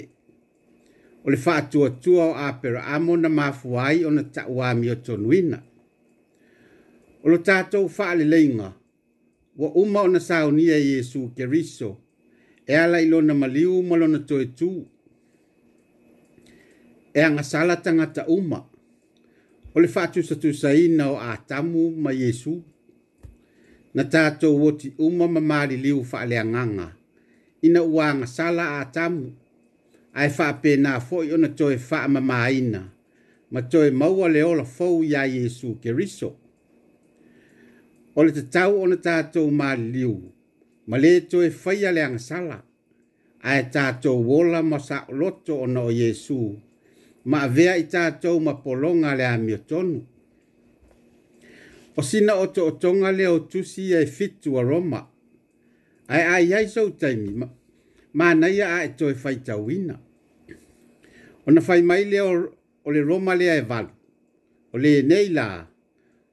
o 1.25 1.29
le 1.29 1.38
faatuatua 1.38 2.24
o 2.25 2.33
aperaamo 2.47 3.17
na 3.17 3.29
mafua 3.29 3.83
ai 3.89 4.05
ona 4.05 4.21
taʻuā 4.24 4.67
miotonuina 4.81 5.57
o 7.25 7.29
lo 7.34 7.38
tātou 7.41 7.89
whaaleleinga 7.89 8.67
wa 9.58 9.70
uma 9.82 10.01
o 10.05 10.10
na 10.13 10.20
saunia 10.22 10.75
Yesu 10.77 11.24
ke 11.38 11.46
riso 11.50 11.96
e 12.67 12.75
ala 12.77 13.00
ilo 13.01 13.22
na 13.22 13.34
maliu 13.34 13.79
umalo 13.79 14.05
na 14.12 14.20
toe 14.29 14.46
tū 14.60 14.70
e 17.13 17.22
anga 17.25 17.44
sala 17.44 17.79
tangata 17.82 18.27
uma 18.29 18.60
o 19.74 19.79
le 19.82 19.88
fatu 19.89 20.22
sa 20.27 20.36
tu 20.38 20.53
saina 20.53 21.10
o 21.15 21.17
atamu 21.17 21.88
ma 21.98 22.12
Yesu 22.13 22.60
na 23.96 24.03
tātou 24.03 24.58
woti 24.62 24.94
uma 24.98 25.25
ma 25.27 25.39
maari 25.41 25.82
liu 25.82 26.05
whaale 26.05 26.38
anganga 26.39 26.91
ina 27.62 27.82
ua 27.84 28.12
anga 28.12 28.27
sala 28.29 28.70
atamu 28.86 29.34
ai 30.13 30.29
wha 30.29 30.53
pē 30.62 30.77
nā 30.77 30.96
fōi 31.01 31.34
o 31.34 31.38
na 31.41 31.50
toe 31.50 31.77
wha 31.89 32.08
ma 32.08 32.22
maina 32.22 32.86
ma 33.51 33.62
toe 33.65 33.89
maua 33.89 34.29
leola 34.29 34.62
fōu 34.63 35.01
ya 35.03 35.24
Yesu 35.25 35.74
ke 35.82 35.89
riso. 35.89 35.98
riso 36.29 36.36
o 38.17 38.24
le 38.24 38.31
tatau 38.31 38.81
ona 38.84 38.95
tatou 39.05 39.50
maliliu 39.60 40.15
ma 40.88 40.95
lē 41.03 41.10
toe 41.31 41.48
faia 41.63 41.89
le 41.95 42.01
agasala 42.07 42.57
ae 43.50 43.62
tatou 43.74 44.22
wola 44.29 44.62
ma 44.72 44.77
saʻoloto 44.88 45.53
ona 45.65 45.81
o 45.88 45.91
iesu 45.91 46.39
ma 47.29 47.38
avea 47.45 47.74
i 47.81 47.86
tatou 47.93 48.39
ma 48.45 48.53
polonga 48.63 49.12
le 49.19 49.25
amiotonu 49.34 50.00
o 52.00 52.01
sina 52.10 52.34
o 52.43 52.45
toʻotoga 52.55 53.12
lea 53.17 53.31
o 53.36 53.39
tusi 53.51 53.91
e 54.00 54.05
fitu 54.15 54.55
a 54.60 54.63
roma 54.72 55.01
ae 56.15 56.24
aiai 56.36 56.67
sou 56.75 56.89
taimi 57.00 57.31
manaia 58.17 58.67
ae 58.77 58.89
toe 59.00 59.13
faitauina 59.24 59.95
ona 61.48 61.60
fai 61.67 61.81
mai 61.89 62.03
lea 62.12 62.24
o 62.86 62.88
le 62.95 63.01
roma 63.10 63.31
lea 63.41 63.57
e 63.62 63.63
valu 63.69 63.89
o 64.74 64.75
le 64.81 64.89
lenei 65.01 65.27
la 65.38 65.48
le 65.57 65.75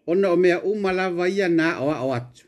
ona 0.06 0.30
o 0.32 0.37
mea 0.37 0.62
umalava 0.62 1.28
ia 1.28 1.49
na 1.49 1.80
o 1.80 1.90
a 1.90 2.02
o 2.04 2.12
atu. 2.14 2.47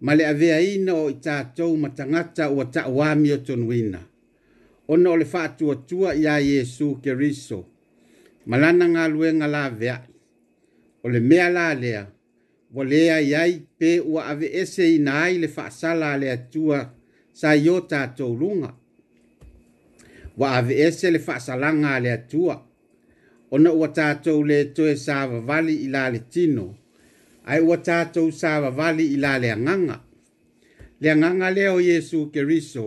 Ma 0.00 0.14
le 0.14 0.26
avea 0.26 0.60
ina 0.60 0.94
o 0.94 1.10
i 1.10 1.14
tātou 1.22 1.76
matangata 1.76 2.50
ua 2.50 2.64
ta 2.70 2.88
wami 2.88 3.32
o 3.32 3.36
tonuina. 3.38 3.98
Ona 4.88 5.10
o 5.10 5.16
le 5.16 5.24
whātua 5.24 5.76
tua 5.86 6.14
ia 6.14 6.40
Jesu 6.42 6.96
ke 7.02 7.14
riso. 7.14 7.64
Malana 8.46 8.88
ngā 8.88 9.06
luenga 9.12 9.46
la 9.46 9.68
vea. 9.70 10.00
O 11.04 11.08
le 11.08 11.20
mea 11.20 11.48
la 11.50 11.72
lea. 11.74 12.04
Wa 12.72 12.84
lea 12.84 13.20
iai 13.22 13.60
pe 13.78 14.00
ua 14.00 14.26
ave 14.32 14.50
ese 14.52 14.94
ina 14.96 15.20
ai 15.22 15.38
le 15.38 15.46
whaasala 15.46 16.16
lea 16.18 16.36
tua 16.50 16.82
sa 17.32 17.54
iota 17.54 18.06
tātou 18.06 18.34
runga. 18.36 18.74
Wa 20.36 20.56
ave 20.58 20.74
ese 20.82 21.10
le 21.10 21.18
whaasalanga 21.18 21.18
lea 21.18 21.18
tua. 21.18 21.18
Wa 21.18 21.18
ave 21.18 21.18
ese 21.18 21.18
le 21.18 21.18
whaasalanga 21.20 22.00
lea 22.00 22.18
tua 22.30 22.56
ona 23.54 23.72
ua 23.72 23.88
tatou 23.88 24.44
le 24.44 24.64
toe 24.64 24.94
sa 24.96 25.26
vavali 25.28 25.74
i 25.84 25.88
la 25.92 26.08
tino 26.32 26.66
ai 27.44 27.60
ua 27.60 27.76
tatou 27.76 28.32
sa 28.40 28.60
vavali 28.62 29.04
i 29.12 29.16
la 29.24 29.32
le 29.42 29.50
agaga 29.52 29.98
le 31.00 31.10
agaga 31.10 31.48
lea 31.56 31.70
o 31.72 31.78
iesu 31.88 32.18
keriso 32.32 32.86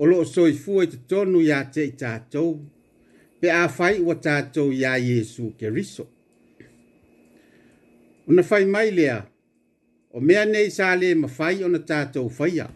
o 0.00 0.06
loo 0.10 0.24
soifua 0.34 0.84
i 0.84 0.86
totonu 0.92 1.38
iā 1.48 1.58
te 1.74 1.82
i 1.86 1.92
tatou 2.02 2.50
pe 3.40 3.48
a 3.50 3.62
fai 3.68 3.94
ua 4.06 4.14
tatou 4.26 4.68
iā 4.82 4.92
iesu 5.08 5.44
keriso 5.60 6.04
ona 8.28 8.42
fai 8.50 8.64
mai 8.74 8.88
lea 8.98 9.16
o 10.16 10.20
mea 10.26 10.44
nei 10.44 10.70
sa 10.70 10.86
lē 11.00 11.10
mafai 11.22 11.64
ona 11.64 11.78
tatou 11.78 12.28
faia 12.30 12.66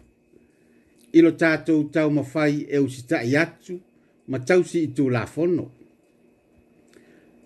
i 1.11 1.19
lo 1.21 1.31
tatou 1.31 1.83
taumafai 1.93 2.53
e 2.75 2.79
usita 2.79 3.17
usitaʻi 3.19 3.37
atu 3.43 3.73
ma 4.29 4.37
tausi 4.47 4.79
i 4.83 4.87
tulafono 4.95 5.65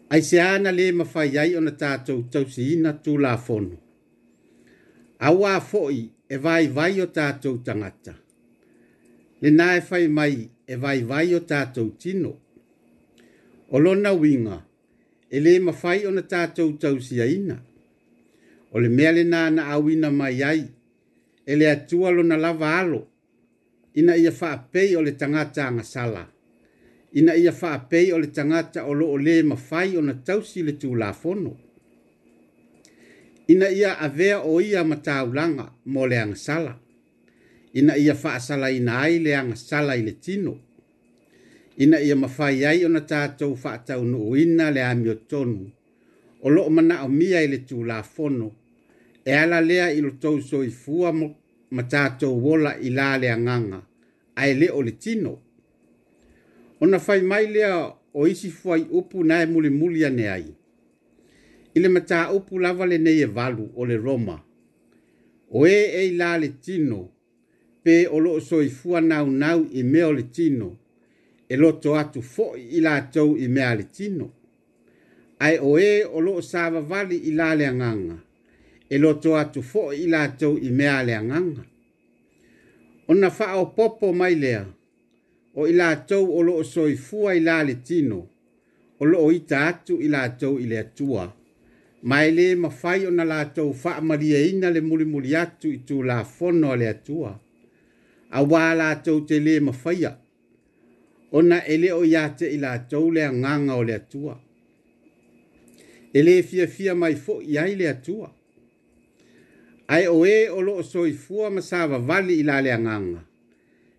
ai 0.10 0.22
se 0.22 0.42
ana 0.42 0.72
le 0.72 0.92
mafai 0.92 1.38
ai 1.38 1.56
ona 1.56 1.72
tātou 1.72 2.22
tausiina 2.32 2.94
tulafono 3.04 3.78
auā 5.20 5.54
foʻi 5.70 6.12
e 6.30 6.38
vai 6.38 7.02
o 7.02 7.06
tātou 7.08 7.58
tagata 7.66 8.14
lenā 9.42 9.72
e 9.78 9.82
fai 9.82 10.08
mai 10.08 10.50
e 10.68 10.76
vai 10.78 11.34
o 11.34 11.40
tātou 11.40 11.90
tino 11.98 12.32
o 13.72 13.80
lona 13.80 14.14
uiga 14.14 14.60
e 15.30 15.40
lē 15.42 15.56
mafai 15.66 16.06
ona 16.06 16.22
tātou 16.22 16.78
tausiaina 16.82 17.58
o 18.72 18.80
le 18.80 18.90
mea 18.90 19.12
lenā 19.18 19.42
na 19.56 19.64
auina 19.74 20.12
mai 20.12 20.44
ai 20.52 20.68
e 21.46 21.56
le 21.56 21.72
atua 21.72 22.12
lona 22.12 22.38
lava 22.38 22.78
alo 22.80 23.02
ina 23.96 24.16
ia 24.16 24.32
faapei 24.32 24.96
o 24.98 25.02
le 25.02 25.12
tagata 25.18 25.68
agasala 25.68 26.28
ina 27.16 27.36
ia 27.36 27.52
faapei 27.52 28.14
o 28.14 28.20
le 28.20 28.28
tagata 28.28 28.84
o 28.86 28.94
loo 28.94 29.18
lē 29.18 29.44
mafai 29.44 29.98
ona 29.98 30.14
tausi 30.14 30.64
le 30.64 30.72
tulafono 30.72 31.58
ina 33.48 33.70
ia 33.70 34.00
avea 34.00 34.40
o 34.40 34.60
ia 34.62 34.84
ma 34.84 34.96
taulaga 34.98 35.72
mo 35.86 36.08
le 36.08 36.20
agasala 36.20 36.78
ina 37.74 37.96
ia 37.96 38.14
faasalaina 38.16 39.00
ai 39.00 39.20
le 39.20 39.36
agasala 39.36 39.96
i 39.96 40.02
le 40.04 40.12
tino 40.12 40.60
ina 41.78 42.00
ia 42.00 42.16
mafai 42.16 42.66
ai 42.66 42.86
ona 42.86 43.00
tatou 43.02 43.56
faataunuuina 43.56 44.72
le 44.72 44.82
amiotonu 44.84 45.72
o 46.44 46.50
loo 46.50 46.70
manaʻomia 46.70 47.40
i 47.44 47.48
le 47.48 47.58
tulafono 47.58 48.50
e 49.26 49.32
ala 49.34 49.62
lea 49.62 49.88
i 49.92 50.02
lotou 50.02 50.42
soifua 50.42 51.14
ma 51.70 51.84
tatou 51.84 52.44
ola 52.52 52.76
i 52.80 52.90
la 52.90 53.18
le 53.18 53.30
agaga 53.32 53.80
ae 54.36 54.54
lē 54.54 54.68
o 54.72 54.82
le 54.82 54.92
tino 54.92 55.45
Ona 56.86 57.00
fai 57.00 57.22
mai 57.22 57.48
lea 57.48 57.94
o 58.14 58.28
isi 58.28 58.50
fuai 58.50 58.84
upu 58.92 59.24
na 59.24 59.42
e 59.42 59.46
muli 59.46 59.70
muli 59.70 60.06
ane 60.06 60.30
ai. 60.30 60.56
Ile 61.74 61.88
mata 61.90 62.32
upu 62.32 62.60
lava 62.60 62.86
le 62.86 62.98
nei 63.06 63.22
e 63.22 63.26
valu 63.38 63.66
o 63.76 63.82
le 63.90 63.96
Roma. 64.06 64.38
O 65.58 65.68
e 65.68 65.82
e 66.02 66.04
la 66.20 66.38
le 66.42 66.50
tino, 66.64 67.02
pe 67.84 67.96
o 68.08 68.18
lo 68.26 68.38
so 68.40 68.62
i 68.62 68.70
fua 68.80 69.00
nau 69.12 69.26
nau 69.44 69.60
i 69.74 69.82
mea 69.92 70.08
o 70.08 70.14
le 70.18 70.24
tino, 70.36 70.70
e 71.52 71.56
loto 71.62 71.90
atu 72.02 72.20
fo 72.34 72.46
i 72.54 72.80
la 72.86 72.94
tau 73.14 73.34
i 73.38 73.48
mea 73.56 73.72
le 73.78 73.86
tino. 73.98 74.28
Ai 75.46 75.58
o 75.58 75.72
e 75.80 76.04
o 76.16 76.20
lo 76.26 76.42
sawa 76.42 76.82
vali 76.92 77.18
i 77.18 77.32
la 77.40 77.48
le 77.60 77.66
anganga, 77.72 78.18
e 78.90 78.96
loto 79.04 79.30
atu 79.42 79.60
fo 79.72 79.84
i 79.94 80.06
la 80.14 80.22
tau 80.40 80.54
i 80.58 80.70
mea 80.80 80.98
le 81.08 81.14
anganga. 81.22 81.64
Ona 83.12 83.30
faa 83.38 83.56
o 83.62 83.66
popo 83.78 84.08
mai 84.20 84.36
lea, 84.44 84.62
o 85.56 85.68
i 85.68 85.74
latou 85.74 86.28
o 86.38 86.42
loo 86.44 86.64
soifua 86.64 87.34
i 87.36 87.40
la 87.44 87.62
le 87.64 87.76
tino 87.88 88.20
o 89.00 89.06
loo 89.06 89.32
ita 89.32 89.60
atu 89.70 90.00
i 90.04 90.08
latou 90.12 90.60
i 90.60 90.66
le 90.72 90.80
atua 90.80 91.26
ma 92.10 92.24
e 92.28 92.32
lē 92.38 92.48
mafai 92.64 93.06
ona 93.08 93.24
latou 93.32 93.74
faamalieina 93.84 94.70
le 94.76 94.82
mulimuli 94.90 95.36
atu 95.44 95.68
i 95.72 95.78
tulafono 95.88 96.72
a 96.72 96.76
le 96.82 96.88
atua 96.96 97.32
auā 98.38 98.72
latou 98.82 99.22
te 99.28 99.40
lē 99.46 99.60
mafaia 99.68 100.12
ona 101.38 101.60
e 101.74 101.78
lē 101.82 101.90
o 101.94 102.02
iā 102.08 102.28
teʻi 102.38 102.58
latou 102.64 103.12
le 103.12 103.22
agaga 103.30 103.76
o 103.76 103.84
le 103.84 103.94
atua 104.02 104.36
e 106.18 106.20
lē 106.26 106.34
fiafia 106.48 106.94
mai 107.02 107.16
foʻi 107.26 107.58
ai 107.64 107.76
le 107.80 107.88
atua 107.96 108.30
ae 109.88 110.06
o 110.08 110.20
ē 110.36 110.38
e 110.48 110.54
o 110.58 110.60
loo 110.68 110.84
soifua 110.92 111.50
ma 111.56 111.62
sa 111.70 111.88
vavali 111.88 112.36
i 112.42 112.44
la 112.44 112.58
le 112.66 112.72
agaga 112.78 113.22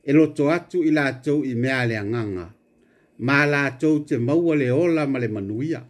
e 0.06 0.12
loto 0.14 0.50
atu 0.54 0.84
i 0.86 0.90
lātou 0.94 1.42
i 1.44 1.54
mea 1.58 1.80
le 1.88 1.96
anganga, 1.98 2.44
mā 3.26 3.38
lātou 3.50 4.04
te 4.06 4.18
maua 4.22 4.54
le 4.58 4.68
ola 4.70 5.06
ma 5.10 5.18
le 5.18 5.28
manuia. 5.28 5.80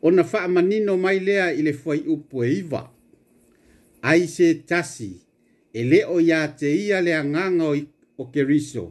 O 0.00 0.10
na 0.10 0.24
wha 0.24 0.46
manino 0.48 0.94
mai 1.02 1.18
lea 1.20 1.50
i 1.52 1.60
le 1.66 1.74
fwai 1.76 2.00
upu 2.14 2.44
e 2.44 2.48
iwa, 2.62 2.80
ai 4.02 4.24
se 4.28 4.54
tasi, 4.70 5.10
e 5.72 5.84
leo 5.84 6.20
ia 6.20 6.46
te 6.48 6.70
ia 6.72 7.00
le 7.04 7.12
anganga 7.16 7.64
o, 7.68 7.76
o 8.24 8.28
keriso, 8.32 8.86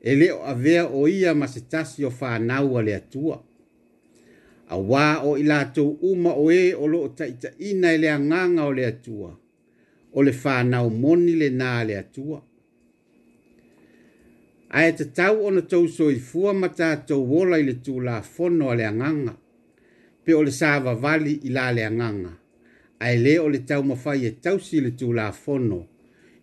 e 0.00 0.14
leo 0.20 0.42
avea 0.52 0.86
o 0.90 1.08
ia 1.08 1.32
ma 1.34 1.46
se 1.48 1.60
tasi 1.64 2.04
o 2.04 2.10
whanaua 2.20 2.82
le 2.82 2.94
atua. 3.00 3.40
A 4.68 4.76
wā 4.76 5.22
o 5.24 5.38
i 5.38 5.44
lātou 5.44 5.96
uma 6.04 6.36
o 6.36 6.50
e 6.52 6.74
o 6.74 6.86
loo 6.88 7.08
taita 7.16 7.48
ina 7.58 7.92
i 7.94 7.98
le 8.00 8.08
anganga 8.10 8.64
o 8.66 8.72
le 8.72 8.86
atua, 8.92 9.30
o 10.12 10.22
le 10.22 10.34
whanau 10.44 10.90
moni 10.90 11.32
le 11.36 11.48
nā 11.50 11.78
le 11.88 11.96
atua 12.04 12.44
ae 14.76 14.90
te 14.98 15.04
tau 15.04 15.44
ona 15.46 15.60
tau 15.62 15.86
soifua 15.88 16.50
ma 16.58 16.68
tatou 16.68 17.26
ola 17.40 17.58
i 17.62 17.64
le 17.66 17.74
tulafono 17.84 18.66
a 18.72 18.72
le 18.74 18.84
agaga 18.86 19.32
pe 20.24 20.34
o 20.34 20.40
le 20.42 20.50
sa 20.50 20.80
vavali 20.82 21.32
i 21.46 21.50
la 21.56 21.68
le 21.76 21.82
agaga 21.90 22.32
ae 23.06 23.16
lē 23.24 23.34
o 23.44 23.48
le 23.54 23.58
taumafai 23.68 24.24
e 24.28 24.32
tausi 24.44 24.76
i 24.80 24.80
le 24.86 24.90
tulafono 25.00 25.78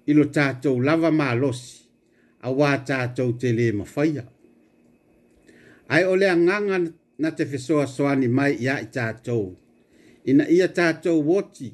i 0.10 0.14
lo 0.16 0.26
tatou 0.38 0.80
lava 0.80 1.12
malosi 1.12 1.78
auā 2.48 2.70
tatou 2.88 3.30
te 3.42 3.50
lē 3.58 3.66
mafaia 3.80 4.24
ae 5.90 6.04
o 6.08 6.14
le 6.22 6.28
agaga 6.36 6.78
na 7.22 7.30
te 7.38 7.44
fesoasoani 7.52 8.28
mai 8.38 8.54
iā 8.64 8.76
i 8.86 8.88
tatou 8.96 9.56
ina 10.24 10.46
ia 10.58 10.68
tatou 10.78 11.18
woti, 11.28 11.68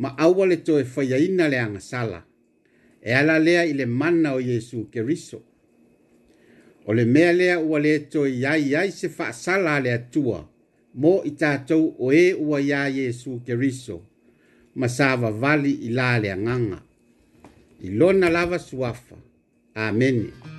ma 0.00 0.08
aua 0.24 0.46
le 0.46 0.56
toe 0.56 0.84
faiaina 0.84 1.48
le 1.48 1.58
sala, 1.80 2.20
e 3.08 3.12
ala 3.20 3.38
lea 3.38 3.62
i 3.70 3.72
le 3.74 3.86
mana 3.86 4.32
o 4.34 4.40
iesu 4.40 4.86
keriso 4.92 5.42
o 6.86 6.94
le 6.94 7.04
mea 7.04 7.32
lea 7.32 7.58
ua 7.60 7.78
le 7.80 7.98
toi 7.98 8.30
iai 8.40 8.62
iai 8.70 8.90
se 8.92 9.08
faasala 9.08 9.74
a 9.76 9.80
le 9.84 9.92
atua 9.92 10.40
mo 11.00 11.12
i 11.24 11.30
tatou 11.40 11.84
o 11.98 12.06
ē 12.20 12.24
e 12.32 12.34
ua 12.48 12.58
iā 12.68 12.80
iesu 12.96 13.30
keriso 13.46 13.98
ma 14.78 14.88
sa 14.96 15.08
vavali 15.22 15.72
i 15.86 15.90
la 15.98 16.08
le 16.22 16.28
aganga 16.36 16.78
i 17.86 17.88
lona 17.98 18.28
lava 18.36 18.58
suafa 18.58 19.16
amene 19.74 20.55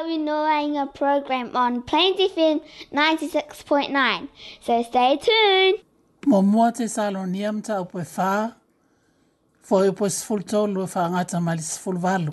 Maui 0.00 0.16
Noanga 0.18 0.92
program 0.94 1.54
on 1.54 1.82
Plains 1.82 2.16
FM 2.18 2.60
96.9. 2.90 4.28
So 4.62 4.82
stay 4.82 5.18
tuned. 5.20 5.82
Mo 6.26 6.40
mua 6.42 6.72
te 6.72 6.86
salo 6.88 7.26
ni 7.26 7.40
amta 7.44 7.80
o 7.80 7.84
pe 7.84 7.98
wha, 7.98 8.52
fo 9.62 9.82
e 9.84 9.90
po 9.90 10.06
sifol 10.08 10.40
tolu 10.50 10.80
e 10.80 10.86
wha 10.94 11.02
ngata 11.10 11.40
mali 11.42 11.60
sifol 11.62 11.98
valu. 11.98 12.32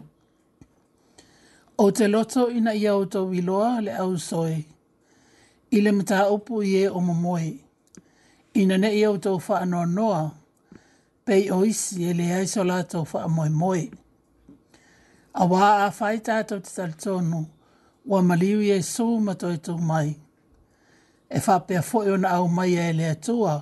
O 1.78 1.92
te 1.92 2.08
loto 2.08 2.50
ina 2.50 2.74
ia 2.74 2.94
o 2.96 3.04
tau 3.06 3.34
iloa 3.34 3.82
le 3.84 3.92
au 4.00 4.16
soe, 4.18 4.64
i 5.72 5.82
le 5.82 5.92
mta 5.92 6.22
upu 6.32 6.64
i 6.64 6.76
e 6.86 6.88
o 6.90 7.00
mamoe, 7.02 7.52
ina 8.56 8.78
ne 8.78 8.94
ia 8.96 9.12
o 9.12 9.18
tau 9.18 9.42
wha 9.50 9.60
anoa 9.66 9.86
noa, 9.86 10.24
pei 11.26 11.50
o 11.52 11.64
isi 11.66 12.04
e 12.08 12.14
le 12.16 12.32
aiso 12.40 12.64
la 12.64 12.84
tau 12.84 13.04
wha 13.14 13.50
moe. 13.50 13.90
A 15.36 15.46
waa 15.46 15.86
a 15.86 15.92
whaita 16.00 16.42
tau 16.48 16.60
te 16.60 16.72
tal 16.76 16.94
tonu, 16.98 17.46
wa 18.08 18.22
maliu 18.22 18.62
i 18.62 18.70
Esu 18.70 19.08
ma 19.26 19.34
tau 19.36 19.78
mai. 19.90 20.10
E 21.30 21.40
whapea 21.46 21.82
fwoi 21.82 22.10
ona 22.16 22.30
au 22.38 22.46
mai 22.56 22.74
e 22.76 22.88
lea 23.00 23.16
tua, 23.26 23.54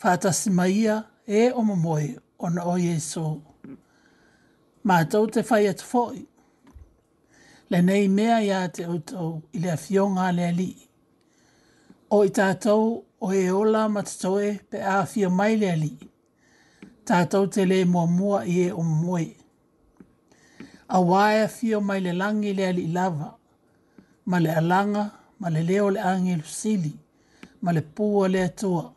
whātasi 0.00 0.48
mai 0.58 0.72
ia 0.84 0.96
e 1.26 1.40
o 1.50 1.60
mamoe 1.68 2.08
ona 2.44 2.62
o 2.64 2.74
Esu. 2.94 3.24
Ma 4.86 4.96
tau 5.10 5.24
te 5.32 5.40
whai 5.50 5.64
atu 5.72 5.84
fwoi. 5.90 6.20
Le 7.70 7.78
nei 7.88 8.06
mea 8.16 8.36
ia 8.48 8.58
te 8.74 8.82
utau 8.96 9.30
i 9.52 9.58
lea 9.62 9.76
fionga 9.84 10.26
lea 10.36 10.52
li. 10.58 10.70
O 12.14 12.18
i 12.24 12.28
tātou 12.38 12.82
o 13.24 13.32
e 13.40 13.44
ola 13.60 13.82
matatoe 13.94 14.50
pe 14.70 14.78
a 14.82 14.96
fia 15.12 15.28
mai 15.38 15.52
lea 15.60 15.76
li. 15.82 15.92
Tātou 17.08 17.44
te 17.54 17.62
le 17.70 17.78
mua 17.92 18.06
mua 18.18 18.38
e 18.58 18.62
o 18.78 18.82
mamoe. 18.88 19.26
A 20.88 20.98
e 21.00 21.04
wae 21.10 21.42
fia 21.56 21.78
mai 21.88 21.98
le 22.04 22.12
langi 22.20 22.52
lea 22.58 22.72
li 22.78 22.86
Lava 22.98 23.30
ma 24.30 24.38
le 24.38 24.50
alaga 24.54 25.02
ma 25.40 25.48
le 25.50 25.60
lea 25.68 25.84
o 25.84 25.90
le 25.90 26.00
agelusili 26.10 26.92
ma 27.62 27.72
le 27.72 27.80
pua 27.80 28.28
le 28.28 28.42
atua 28.44 28.92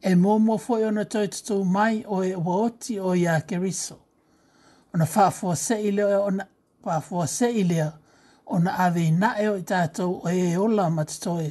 e 0.00 0.14
muamua 0.14 0.56
foʻi 0.64 0.82
ona 0.90 1.04
toetutou 1.12 1.60
mai 1.74 1.96
o 2.06 2.16
e 2.24 2.32
ua 2.38 2.54
oti 2.66 2.94
o 3.00 3.10
iā 3.22 3.34
keriso 3.48 3.96
ona 4.94 5.04
faafuaseʻi 5.14 5.90
lea 5.98 6.20
ona 6.28 6.44
faafuaseʻi 6.84 7.62
lea 7.70 7.88
ona 8.54 8.70
aveinaʻe 8.84 9.44
o 9.48 9.54
i 9.58 9.62
tatou 9.70 10.12
o 10.24 10.28
e 10.42 10.56
ola 10.64 10.84
ma 10.96 11.02
totoe 11.10 11.50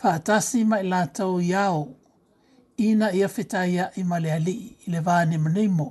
faatasi 0.00 0.58
ma 0.70 0.76
i 0.82 0.88
latou 0.92 1.40
iao 1.40 1.80
ina 2.76 3.08
ia 3.18 3.28
fetaiaʻi 3.36 4.04
ma 4.10 4.16
le 4.24 4.30
alii 4.36 4.66
i 4.86 4.90
le 4.92 5.00
vanimonimo 5.06 5.88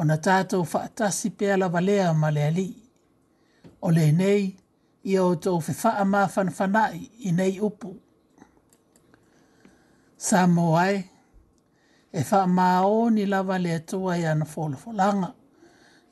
ona 0.00 0.16
tatou 0.26 0.62
faatasi 0.72 1.30
pea 1.38 1.56
lava 1.56 1.80
lea 1.80 2.12
ma 2.22 2.28
le 2.36 2.42
alii 2.50 2.74
o 3.80 3.88
lenei 3.90 4.44
i 5.04 5.16
o 5.20 5.34
tō 5.36 5.52
whewha 5.60 5.90
a 6.20 6.26
whanai 6.28 7.08
i 7.28 7.32
nei 7.32 7.58
upu. 7.60 7.92
Sā 10.20 10.44
ai, 10.80 11.02
e 12.12 12.22
wha 12.24 12.44
mā 12.48 12.68
o 12.88 13.10
ni 13.10 13.26
lawa 13.26 13.58
le 13.58 13.74
atua 13.76 14.16
i 14.18 14.24
ana 14.26 14.44
wholofolanga. 14.44 15.32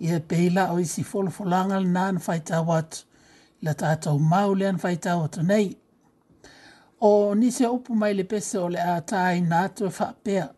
I 0.00 0.10
e 0.12 0.18
peila 0.20 0.72
o 0.72 0.78
isi 0.80 1.02
wholofolanga 1.02 1.80
le 1.80 1.88
nāna 1.88 2.20
whaitau 2.20 2.72
atu, 2.74 3.04
la 3.62 3.72
tātou 3.72 4.18
mau 4.20 4.52
le 4.54 4.68
ana 4.68 4.78
atu 5.24 5.42
nei. 5.42 5.74
O 7.00 7.34
ni 7.34 7.50
se 7.50 7.64
upu 7.66 7.94
mai 7.94 8.12
le 8.14 8.24
pese 8.24 8.58
o 8.58 8.68
le 8.68 8.78
ātai 8.80 9.40
nā 9.40 9.68
tu 9.74 9.86
e 9.86 9.88
wha 9.88 10.12
pēa. 10.24 10.48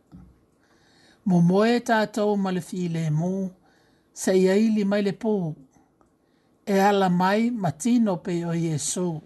Mō 1.27 1.39
moe 1.41 1.79
tātou 1.81 2.35
ma 2.37 2.51
le 2.53 2.61
fi 2.61 2.89
le 2.89 3.07
mō, 3.11 3.49
se 4.13 4.33
iaili 4.37 4.85
mai 4.85 5.03
le 5.07 5.13
pōu 5.13 5.55
e 6.67 6.81
ala 6.81 7.09
mai 7.11 7.51
matino 7.51 8.17
pe 8.23 8.45
o 8.45 8.55
Yesu. 8.55 9.21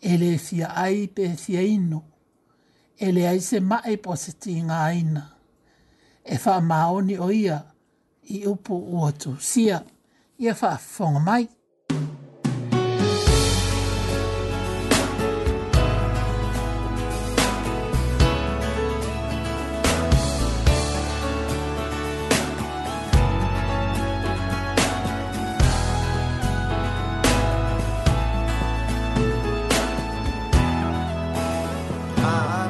E 0.00 0.38
fia 0.38 0.68
ai 0.76 1.06
pe 1.08 1.28
fia 1.36 1.62
ino. 1.62 2.04
E 3.00 3.12
le 3.12 3.26
ai 3.28 3.40
se 3.40 3.58
mai 3.60 3.94
e 3.94 3.96
po 3.96 4.14
se 4.16 4.32
tinga 4.42 4.76
aina. 4.90 5.24
E 6.32 6.36
wha 6.44 6.60
maoni 6.60 7.16
o 7.18 7.28
ia 7.30 7.58
i 8.34 8.38
upu 8.46 8.74
ua 8.96 9.08
sia. 9.40 9.84
Ia 10.38 10.54
wha 10.60 10.70
fonga 10.78 11.20
mai. 11.20 11.48
time. 32.24 32.63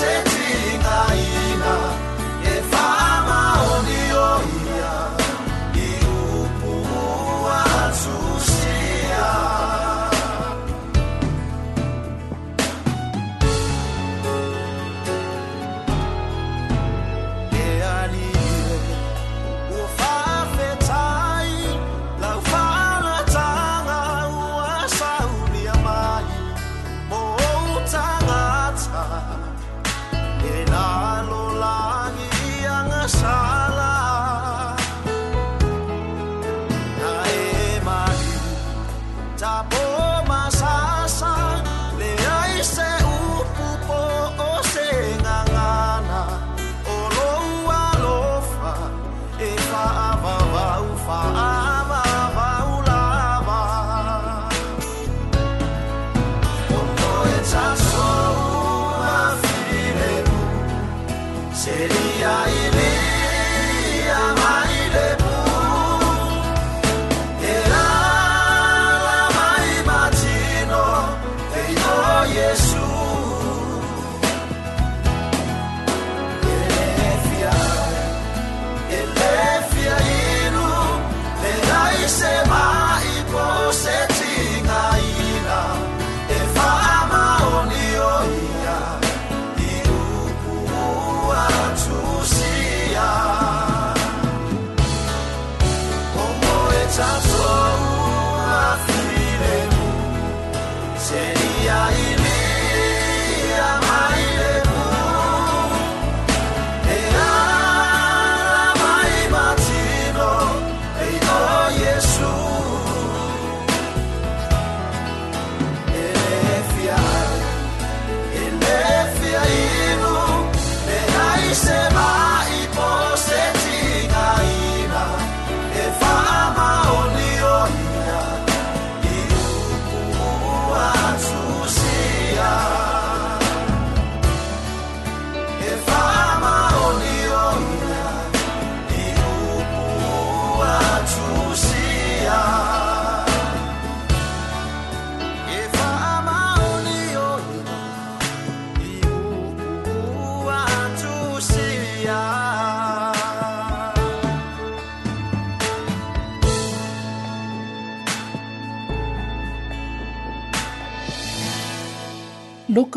você 0.00 0.79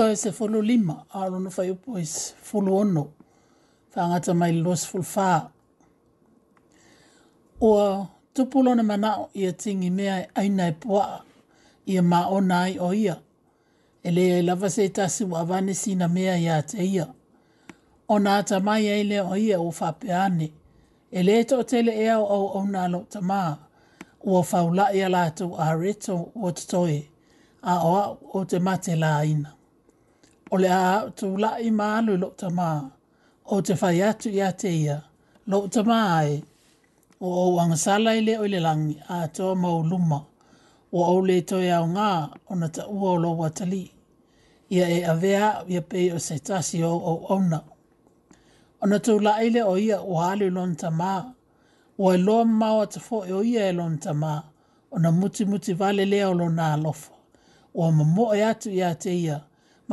Luka 0.04 0.16
se 0.18 0.32
folo 0.32 0.60
lima, 0.62 1.06
arono 1.14 1.50
fai 1.50 1.70
upo 1.72 1.98
e 1.98 2.04
se 2.06 2.36
folo 2.42 2.76
ono, 2.78 3.08
whangata 3.96 4.34
mai 4.34 4.52
los 4.60 4.84
full 4.86 5.02
fa. 5.02 5.50
Oa 7.62 8.08
tupulona 8.34 8.84
mana 8.84 9.16
o 9.18 9.30
ia 9.34 9.54
tingi 9.54 9.90
mea 9.90 10.18
e 10.20 10.28
aina 10.36 10.68
e 10.68 10.72
pua, 10.74 11.24
ia 11.88 12.02
ma 12.02 12.28
o 12.30 12.42
nai 12.42 12.78
o 12.80 12.92
ia. 12.94 13.16
E 14.04 14.10
e 14.12 14.42
lava 14.42 14.70
se 14.70 14.90
tasi 14.90 15.24
wa 15.24 15.48
sina 15.74 16.08
mea 16.10 16.38
ia 16.38 16.62
te 16.64 16.82
ia. 16.84 17.06
O 18.10 18.20
nā 18.20 18.44
tamai 18.44 18.86
e 18.88 19.04
le 19.06 19.22
o 19.22 19.36
ia 19.38 19.58
o 19.60 19.72
whapeane. 19.72 20.52
E 21.14 21.24
le 21.24 21.44
to 21.46 21.64
tele 21.64 21.92
ea 21.94 22.18
o 22.20 22.28
au 22.28 22.48
au 22.60 22.68
nalo 22.68 23.06
tamaa. 23.10 23.58
Ua 24.26 24.44
faula 24.44 24.92
ia 24.94 25.08
lātou 25.08 25.56
a 25.58 25.74
reto 25.76 26.30
o 26.36 26.52
tatoe. 26.52 27.08
A 27.62 27.86
oa 27.88 28.18
o 28.34 28.44
te 28.46 28.60
mate 28.60 28.96
la 29.00 29.18
aina 29.20 29.54
o 30.54 30.58
le 30.58 30.70
a 30.70 31.10
tu 31.18 31.28
la 31.42 31.52
i 31.60 31.70
malu 31.80 32.14
lo 32.24 32.30
ta 32.40 32.48
ma 32.58 32.70
o 33.46 33.56
te 33.66 33.74
fai 33.82 33.98
atu 34.10 34.28
i 34.30 34.40
ate 34.50 34.70
ia 34.84 34.98
lo 35.50 35.58
ta 35.74 35.82
ma 35.90 36.00
ai 36.20 36.34
o 37.20 37.28
o 37.44 37.56
wanga 37.56 37.78
sala 37.86 38.12
i 38.16 38.22
le 38.28 38.34
o 38.40 38.46
le 38.54 38.60
langi 38.68 38.96
a 39.16 39.28
to 39.36 39.46
ma 39.62 39.70
o 39.70 39.80
luma 39.90 40.20
o 40.92 41.00
o 41.14 41.22
le 41.28 41.36
to 41.50 41.58
ia 41.70 41.80
ngā 41.96 42.10
o 42.50 42.56
na 42.62 42.68
ta 42.76 42.84
ua 43.00 43.10
o 43.12 43.18
lo 43.24 43.30
watali 43.42 43.84
ia 44.76 44.86
e 44.90 45.00
avea 45.14 45.48
ia 45.74 45.82
pe 45.90 46.00
o 46.14 46.18
se 46.28 46.36
tasi 46.48 46.78
o 46.84 46.92
o 47.12 47.14
ona 47.36 47.60
o 48.82 48.86
na 48.92 48.98
tu 49.06 49.14
la 49.26 49.34
le 49.54 49.62
o 49.64 49.74
ia 49.88 49.98
o 50.02 50.12
hali 50.24 50.48
lo 50.56 50.64
ta 50.82 50.90
ma 51.00 51.14
o 52.04 52.14
e 52.14 52.18
lo 52.26 52.38
ma 52.60 52.68
o 52.80 52.86
ta 52.94 53.00
e 53.30 53.34
o 53.34 53.40
ia 53.52 53.64
e 53.70 53.74
lo 53.78 53.86
ta 54.04 54.12
o 54.94 55.00
na 55.02 55.10
muti 55.20 55.44
muti 55.50 55.72
vale 55.80 56.04
lea 56.12 56.28
lo 56.40 56.46
na 56.58 56.66
alofa 56.76 57.12
o 57.80 57.92
ma 57.98 58.06
e 58.40 58.44
atu 58.50 58.68
i 58.70 58.82
ate 58.92 59.14
ia 59.28 59.38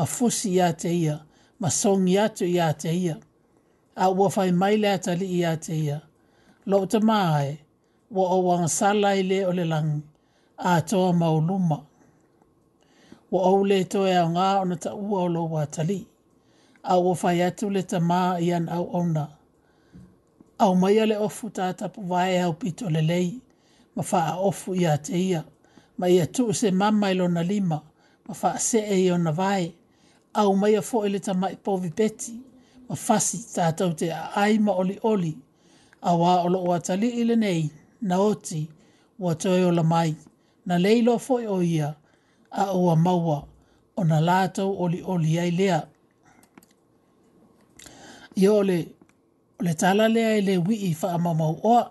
ma 0.00 0.06
fusi 0.16 0.46
ia 0.56 0.68
te 0.80 0.90
ia, 1.04 1.16
ma 1.60 1.68
songi 1.80 2.14
atu 2.24 2.44
ia 2.56 2.68
te 2.80 2.88
ia. 3.06 3.16
A 3.96 4.04
ua 4.16 4.26
fai 4.34 4.50
maile 4.60 4.88
atali 4.96 5.26
ia 5.40 5.52
te 5.64 5.74
ia. 5.88 5.98
Lo 6.70 6.78
te 6.90 6.98
mahae, 7.08 7.52
wa 8.16 8.24
o 8.36 8.38
wang 8.46 8.66
salai 8.78 9.20
le 9.30 9.38
o 9.48 9.52
le 9.58 9.64
langi, 9.72 10.00
a 10.56 10.80
toa 10.90 11.10
mauluma. 11.20 11.78
Wa 13.32 13.40
o 13.52 13.56
le 13.68 13.78
toa 13.92 14.14
au 14.22 14.28
ngā 14.34 14.46
ona 14.62 14.76
ta 14.84 14.90
ua 15.08 15.18
o 15.22 15.26
lo 15.34 15.42
watali. 15.54 16.00
A 16.82 16.92
ua 17.02 17.12
fai 17.20 17.38
atu 17.48 17.66
le 17.74 17.82
te 17.90 17.98
maa 18.10 18.32
ian 18.48 18.66
au 18.76 18.84
ona. 19.02 19.24
Au 20.64 20.72
mai 20.80 20.94
ale 21.04 21.16
ofu 21.26 21.46
tātapu 21.58 22.00
vae 22.10 22.36
au 22.46 22.52
pito 22.60 22.86
le 22.94 23.02
lei, 23.10 23.28
ma 23.94 24.02
faa 24.10 24.30
ofu 24.48 24.68
ia 24.82 24.94
te 25.06 25.16
ia. 25.30 25.40
Ma 25.98 26.06
ia 26.14 26.26
tu 26.34 26.44
se 26.60 26.68
mamailona 26.80 27.42
lima, 27.52 27.78
ma 28.26 28.32
faa 28.40 28.56
se 28.68 28.80
e 28.96 29.00
ona 29.18 29.32
vae 29.42 29.66
au 30.34 30.56
mai 30.56 30.76
a 30.76 30.80
fōi 30.80 31.08
le 31.10 31.18
tama 31.20 31.50
i 31.52 31.56
pōvi 31.56 31.90
beti, 31.96 32.34
ma 32.88 32.94
fasi 32.96 33.38
tātou 33.54 33.94
te 33.98 34.10
ai 34.12 34.58
ma 34.58 34.72
oli 34.78 34.98
oli, 35.02 35.34
a 36.02 36.14
wā 36.16 36.36
olo 36.46 36.62
o 36.70 36.74
atali 36.76 37.08
i 37.20 37.24
le 37.26 37.36
nei, 37.36 37.66
na 38.02 38.18
oti, 38.22 38.66
wa 39.18 39.34
toi 39.34 39.64
o 39.66 39.70
la 39.74 39.82
mai, 39.82 40.14
na 40.66 40.78
leilo 40.78 41.16
fōi 41.18 41.48
o 41.50 41.60
ia, 41.62 41.94
a 42.50 42.72
ua 42.76 42.96
maua, 42.96 43.42
o 43.96 44.04
na 44.04 44.20
lātou 44.20 44.74
oli 44.86 45.02
oli 45.02 45.38
ai 45.38 45.50
lea. 45.50 45.80
I 48.36 48.48
ole, 48.48 48.78
le 49.60 49.74
tala 49.74 50.08
lea 50.08 50.36
i 50.38 50.42
le 50.46 50.58
wii 50.62 50.94
fa 50.94 51.10
a 51.16 51.18
mamau 51.18 51.58
oa, 51.66 51.88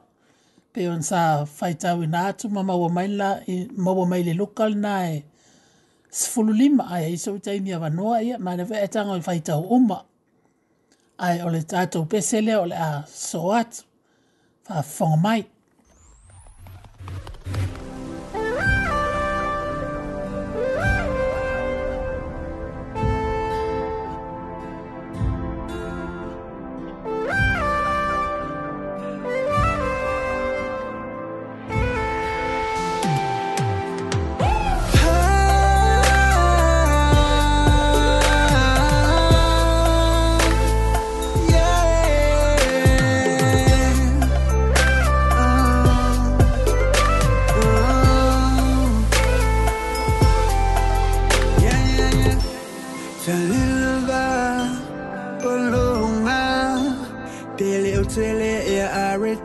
pe 0.73 0.85
on 0.89 1.01
sa 1.03 1.43
faitau 1.49 2.03
i 2.05 2.07
nātu 2.07 2.47
ma 2.49 2.63
maua 2.63 2.87
mai, 2.93 3.07
la, 3.19 3.33
i, 3.51 3.65
maua 3.75 4.05
mai 4.07 4.23
le 4.23 4.33
lukal 4.37 4.77
nae, 4.79 5.19
se 6.11 6.29
fulu 6.31 6.53
lima 6.53 6.83
ai 6.89 7.03
hei 7.03 7.17
sau 7.17 7.37
tei 7.39 7.59
mia 7.59 7.79
wanoa 7.79 8.21
ia, 8.21 8.39
ma 8.39 8.55
na 8.55 8.63
vea 8.63 8.83
etanga 8.83 9.13
i 9.17 9.23
whaitau 9.27 9.61
uma. 9.77 10.05
Ai 11.17 11.41
ole 11.41 11.61
tātou 11.71 12.05
pesele 12.05 12.55
ole 12.57 12.75
a 12.75 12.91
soat, 13.07 13.73
wha 14.67 14.77
whongamai. 14.93 15.41
Wha 15.43 15.58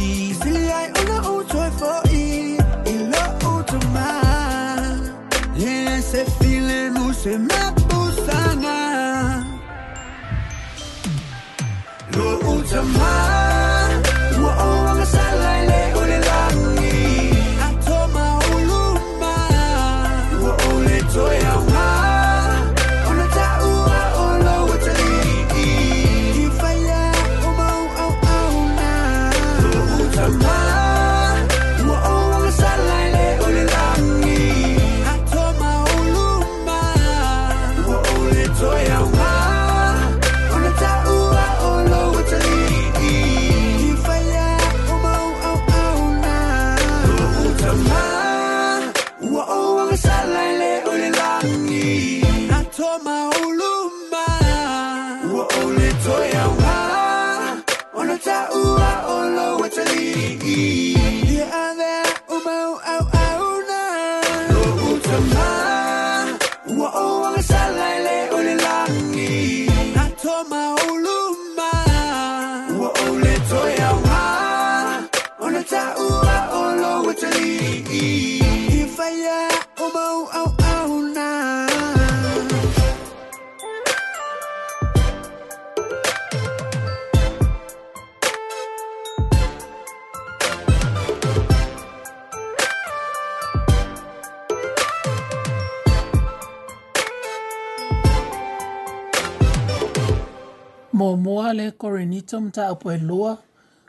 nito 102.13 102.39
mta 102.41 102.67
apo 102.67 102.91
e 102.91 102.97
loa, 102.97 103.37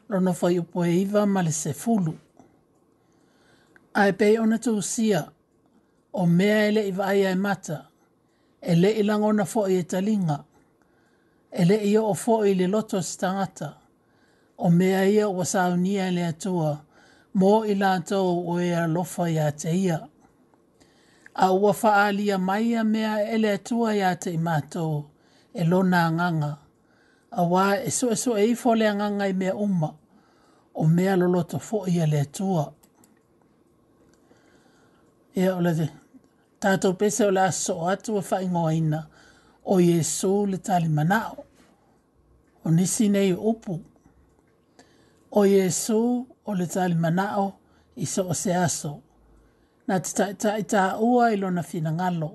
rono 0.09 0.33
fai 0.41 0.59
upo 0.59 0.85
e 0.87 0.93
iwa 1.03 1.23
ma 1.27 1.41
le 1.43 1.53
se 1.53 1.73
fulu. 1.73 2.13
A 4.01 4.09
e 4.09 4.13
pei 4.19 4.35
ona 4.43 4.57
tu 4.65 4.73
usia, 4.77 5.21
o 6.21 6.25
mea 6.27 6.61
ele 6.69 6.83
iwa 6.91 7.05
ai 7.11 7.23
ai 7.31 7.35
mata, 7.47 7.79
ele 8.71 8.89
i 8.91 9.03
langona 9.09 9.45
fo 9.53 9.63
e 9.75 9.79
talinga, 9.93 10.39
ele 11.61 11.77
i 11.93 11.97
o 11.99 12.15
fo 12.15 12.41
i 12.47 12.55
le 12.59 12.67
loto 12.75 12.99
stangata, 13.03 13.69
o 14.65 14.69
mea 14.79 15.05
ia 15.15 15.29
o 15.29 15.45
saunia 15.53 16.09
ele 16.09 16.25
atua, 16.33 16.71
mō 17.39 17.55
i 17.71 17.75
lato 17.75 18.21
o 18.51 18.55
e 18.61 18.71
alofa 18.85 19.29
i 19.31 19.39
ate 19.39 19.71
ia. 19.85 20.01
A 21.37 21.53
ua 21.53 21.73
faa 21.75 22.07
alia 22.09 22.39
mai 22.39 22.75
a 22.77 22.85
mea 22.85 23.15
ele 23.35 23.51
atua 23.53 23.95
i 23.97 24.03
ate 24.13 24.31
i 24.33 24.39
mātou, 24.39 25.05
e 25.53 25.65
lona 25.65 26.11
nganga 26.11 26.55
a 27.37 27.43
wā 27.43 27.85
e 27.85 27.91
so 27.91 28.11
e 28.11 28.15
so 28.17 28.37
e 28.39 28.47
ifo 28.51 28.75
le 28.75 28.87
anganga 28.89 29.27
i 29.29 29.33
mea 29.33 29.55
uma 29.55 29.95
o 30.75 30.87
mea 30.87 31.17
lolo 31.17 31.43
to 31.43 31.59
fo 31.59 31.85
i 31.87 32.07
le 32.07 32.25
tua. 32.25 32.73
E 35.35 35.49
o 35.51 35.59
le 35.61 35.73
te, 35.75 35.89
tātou 36.61 36.95
pese 36.99 37.27
o 37.27 37.31
le 37.31 37.41
aso 37.43 37.87
atu 37.91 38.17
a 38.19 38.21
e 38.21 38.25
fai 38.25 38.47
ngoina 38.47 39.03
o 39.65 39.79
Jesu 39.81 40.47
le 40.47 40.59
tali 40.59 40.89
manao. 40.89 41.45
O 42.65 42.71
nisi 42.71 43.09
nei 43.09 43.33
upu. 43.33 43.81
O 45.33 45.45
Jesu 45.47 46.27
o 46.47 46.55
le 46.55 46.67
tali 46.67 46.95
manao 46.95 47.53
i 47.97 48.07
so 48.07 48.29
o 48.29 48.33
se 48.35 48.55
aso. 48.55 49.01
Nā 49.89 49.99
te 50.03 50.15
tai 50.15 50.35
tai 50.39 50.63
tā 50.63 50.85
ua 51.03 51.33
i 51.33 51.37
lona 51.37 51.63
fina 51.63 51.91
ngalo. 51.93 52.31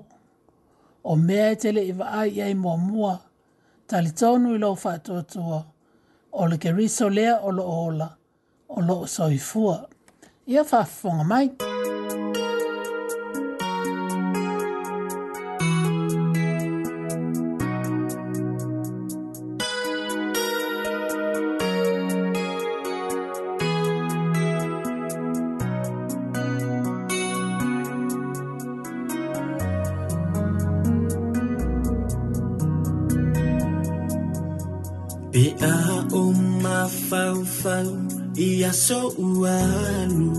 O 1.04 1.16
mea 1.16 1.50
e 1.50 1.56
tele 1.56 1.84
i 1.88 1.92
vaai 1.92 2.40
ai 2.42 2.54
mua 2.54 2.76
mua 2.76 2.86
mua 2.92 3.16
tali 3.90 4.10
tonu 4.10 4.54
i 4.54 4.58
loo 4.58 4.76
whaatuatua 4.84 5.62
o 6.32 6.46
le 6.48 6.58
keriso 6.58 7.08
lea 7.10 7.34
o 7.40 7.52
lo 7.52 7.64
ola 7.86 8.08
o 8.68 8.80
lo 8.80 9.06
soifua. 9.06 9.88
Ia 10.46 10.62
whaafunga 10.62 11.24
mai. 11.24 11.44
Ia 11.44 11.52
whaafunga 11.52 11.80
mai. 11.80 11.89
so 38.90 39.02
ualu 39.18 40.32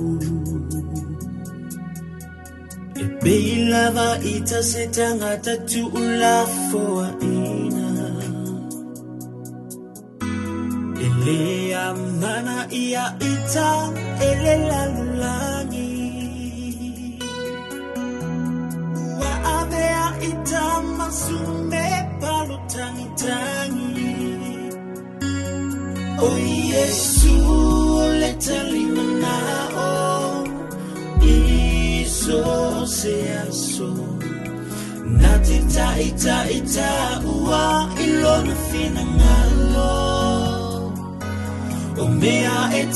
ebei 3.02 3.48
lava 3.72 4.08
itasetangata 4.36 5.54
for 6.68 7.08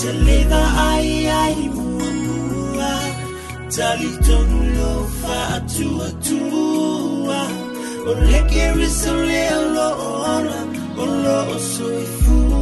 taleva 0.02 0.62
ai 0.90 1.12
ai 1.44 1.60
muamua 1.76 2.94
talitonu 3.76 4.60
lo 4.76 4.92
faatuatua 5.22 7.40
o 8.10 8.12
leke 8.30 8.64
riso 8.78 9.16
leo 9.30 9.62
lo 9.76 9.88
ona 10.34 10.60
o 11.02 11.04
loo 11.24 11.54
soifua 11.72 12.55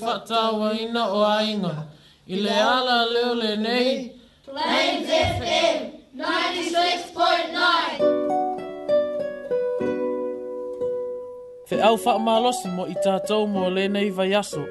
whatawa 0.00 0.72
ina 0.80 1.02
o 1.12 1.20
ainga. 1.38 1.76
I 2.28 2.36
le 2.44 2.50
ala 2.74 2.96
leo 3.14 3.34
le 3.42 3.56
nei. 3.56 4.12
Plains 4.46 5.06
FM 5.38 5.78
96.9 6.16 7.10
Te 11.68 11.74
au 11.88 11.96
whaamalosi 12.04 12.68
mo 12.74 12.84
i 12.90 12.96
tātou 13.04 13.44
mō 13.50 13.60
lēnei 13.74 14.10
vai 14.12 14.32
aso. 14.34 14.62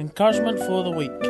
Encouragement 0.00 0.58
for 0.66 0.82
the 0.86 0.90
week. 0.94 1.22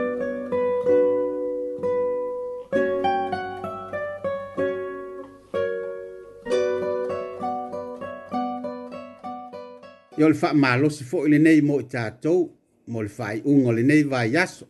I 10.19 10.21
ole 10.27 10.37
whaamalosi 10.43 11.03
fo 11.09 11.17
i 11.25 11.29
lēnei 11.35 11.59
mō 11.65 11.75
i 11.85 11.87
tātou 11.97 12.41
mo 12.87 13.03
le 13.03 13.09
faaiʻuga 13.09 13.69
o 13.71 13.73
lenei 13.73 14.03
vaiaso 14.05 14.67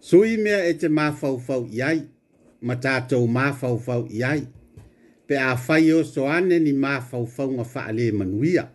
sui 0.00 0.36
mea 0.38 0.60
e 0.70 0.74
te 0.78 0.88
mafaufau 0.88 1.64
i 1.74 1.80
ai 1.82 2.04
ma 2.62 2.76
tatou 2.78 3.26
mafaufau 3.26 4.04
i 4.14 4.22
ai 4.22 4.44
pe 5.26 5.36
a 5.38 5.56
fai 5.58 5.90
o 5.92 6.04
soane 6.04 6.58
ni 6.62 6.72
mafaufauga 6.72 7.64
faalē 7.72 8.06
manuia 8.18 8.68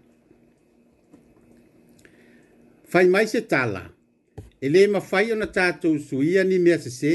fai 2.91 3.05
mai 3.13 3.23
se 3.31 3.41
tala 3.53 3.85
e 4.61 4.69
lē 4.73 4.81
mafai 4.95 5.31
ona 5.35 5.47
tatou 5.59 5.99
suia 6.09 6.43
ni 6.43 6.59
mea 6.59 6.75
sesē 6.79 7.13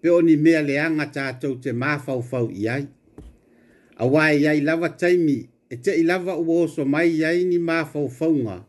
pe 0.00 0.08
o 0.10 0.22
ni 0.24 0.36
mea 0.40 0.62
leaga 0.64 1.06
tatou 1.18 1.58
te 1.60 1.72
mafaufau 1.82 2.48
i 2.50 2.64
ai 2.78 2.86
auā 4.00 4.32
e 4.34 4.38
iai 4.40 4.60
lava 4.64 4.88
taimi 4.88 5.38
e 5.70 5.76
teʻi 5.76 6.02
lava 6.08 6.36
ua 6.40 6.62
oso 6.64 6.84
mai 6.88 7.10
i 7.20 7.24
ai 7.24 7.44
ni 7.44 7.58
mafaufauga 7.60 8.64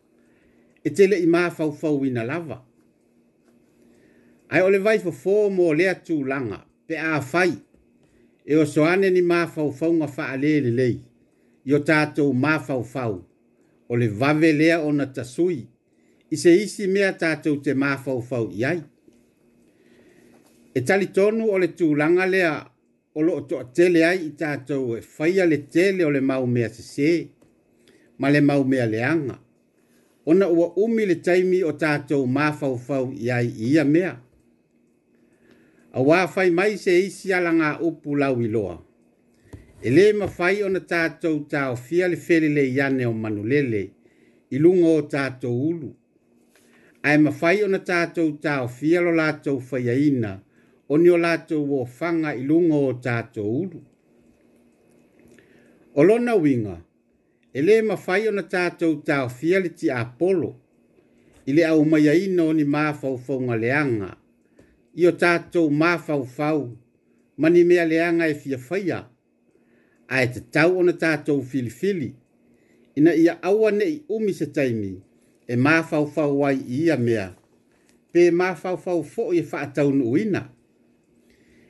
e 0.83 0.89
tele 0.89 1.17
i 1.19 1.25
mafaufau 1.25 2.05
ina 2.05 2.23
lava 2.23 2.61
ae 4.49 4.61
o 4.61 4.69
le 4.69 4.79
vai 4.79 4.97
fofō 4.99 5.37
mo 5.55 5.73
lea 5.73 5.95
tulaga 5.95 6.57
pe 6.87 6.95
fai, 7.31 7.51
e 8.45 8.55
o 8.55 8.65
soane 8.65 9.09
ni 9.09 9.21
mafaufauga 9.21 10.07
faalēlelei 10.07 10.97
i 11.65 11.73
o 11.75 11.79
tatou 11.79 12.31
fau 12.83 13.25
o 13.89 13.95
le 13.97 14.07
vave 14.07 14.51
lea 14.53 14.77
ona 14.79 15.05
tasui 15.05 15.67
i 16.31 16.37
se 16.37 16.49
isi 16.63 16.87
mea 16.87 17.13
tatou 17.13 17.61
te 17.61 17.73
mafaufau 17.73 18.49
i 18.51 18.63
ai 18.65 18.81
e 20.73 20.81
tonu 21.13 21.51
ole 21.51 21.67
le 21.67 21.73
tulaga 21.73 22.25
lea 22.25 22.65
o 23.15 23.21
loo 23.21 23.41
toʻatele 23.41 24.03
ai 24.05 24.25
i 24.27 24.29
tatou 24.35 24.95
e 24.97 25.01
faia 25.01 25.45
le 25.45 25.57
tele 25.57 26.05
ole 26.05 26.21
mau 26.21 26.45
mea 26.47 26.69
se, 26.69 27.27
ma 28.17 28.29
le 28.29 28.39
mau 28.41 28.63
mea 28.63 28.85
leaga 28.85 29.39
ona 30.25 30.47
ua 30.49 30.73
umi 30.75 31.05
le 31.05 31.15
taimi 31.15 31.63
o 31.63 31.71
tatou 31.71 32.27
mafaufau 32.27 33.13
iai 33.13 33.47
ia 33.47 33.83
mea 33.85 34.17
auā 35.93 36.27
fai 36.27 36.51
mai 36.51 36.77
se 36.77 36.97
isi 37.05 37.33
alaga 37.33 37.79
upu 37.79 38.15
lau 38.15 38.41
iloa 38.41 38.77
e 39.81 39.89
lē 39.95 40.03
mafai 40.19 40.63
ona 40.63 40.79
tatou 40.79 41.39
taofia 41.51 42.07
le 42.07 42.15
felelei 42.17 42.81
ane 42.81 43.05
o 43.07 43.13
manulele 43.13 43.81
i 44.51 44.57
luga 44.59 44.87
o 44.87 45.01
tatou 45.01 45.61
ulu 45.69 45.95
Ai 47.03 47.17
mafai 47.17 47.63
ona 47.63 47.79
tatou 47.79 48.29
taofia 48.43 49.01
lo 49.05 49.11
latou 49.15 49.59
faiaina 49.61 50.39
oni 50.93 51.09
o 51.09 51.17
latou 51.17 51.65
ofaga 51.81 52.29
i 52.35 52.43
luga 52.43 52.75
o 52.75 52.93
tatou 53.05 53.53
ulu 53.61 53.79
o 55.95 56.03
lona 56.03 56.35
e 57.53 57.61
lē 57.61 57.81
mafai 57.81 58.27
ona 58.29 58.43
tatou 58.45 58.99
taofia 59.05 59.59
le 59.59 59.69
ti 59.69 59.89
apolo 59.89 60.51
i 61.45 61.53
le 61.57 61.63
aumaiaina 61.65 62.43
o 62.43 62.53
ni 62.53 62.63
mafaufaugaleaga 62.63 64.11
i 64.95 65.07
o 65.07 65.11
tatou 65.11 65.69
mafaufau 65.69 66.67
ma 66.67 66.77
Mani 67.49 67.63
me 67.63 67.75
leaga 67.85 68.27
e 68.27 68.33
fiafaia 68.35 69.07
ae 70.07 70.23
e 70.25 70.31
tatau 70.33 70.77
ona 70.79 70.93
tatou 70.93 71.41
filifili 71.41 72.13
ina 72.95 73.13
ia 73.15 73.37
aua 73.43 73.71
neʻi 73.71 74.01
umi 74.09 74.33
se 74.33 74.45
taimi 74.45 75.01
e 75.47 75.55
fau 76.13 76.45
ai 76.45 76.57
ia 76.67 76.97
mea 76.97 77.35
pe 78.11 78.31
fau 78.55 79.01
fo 79.03 79.33
e 79.33 79.41
faataunuuina 79.41 80.49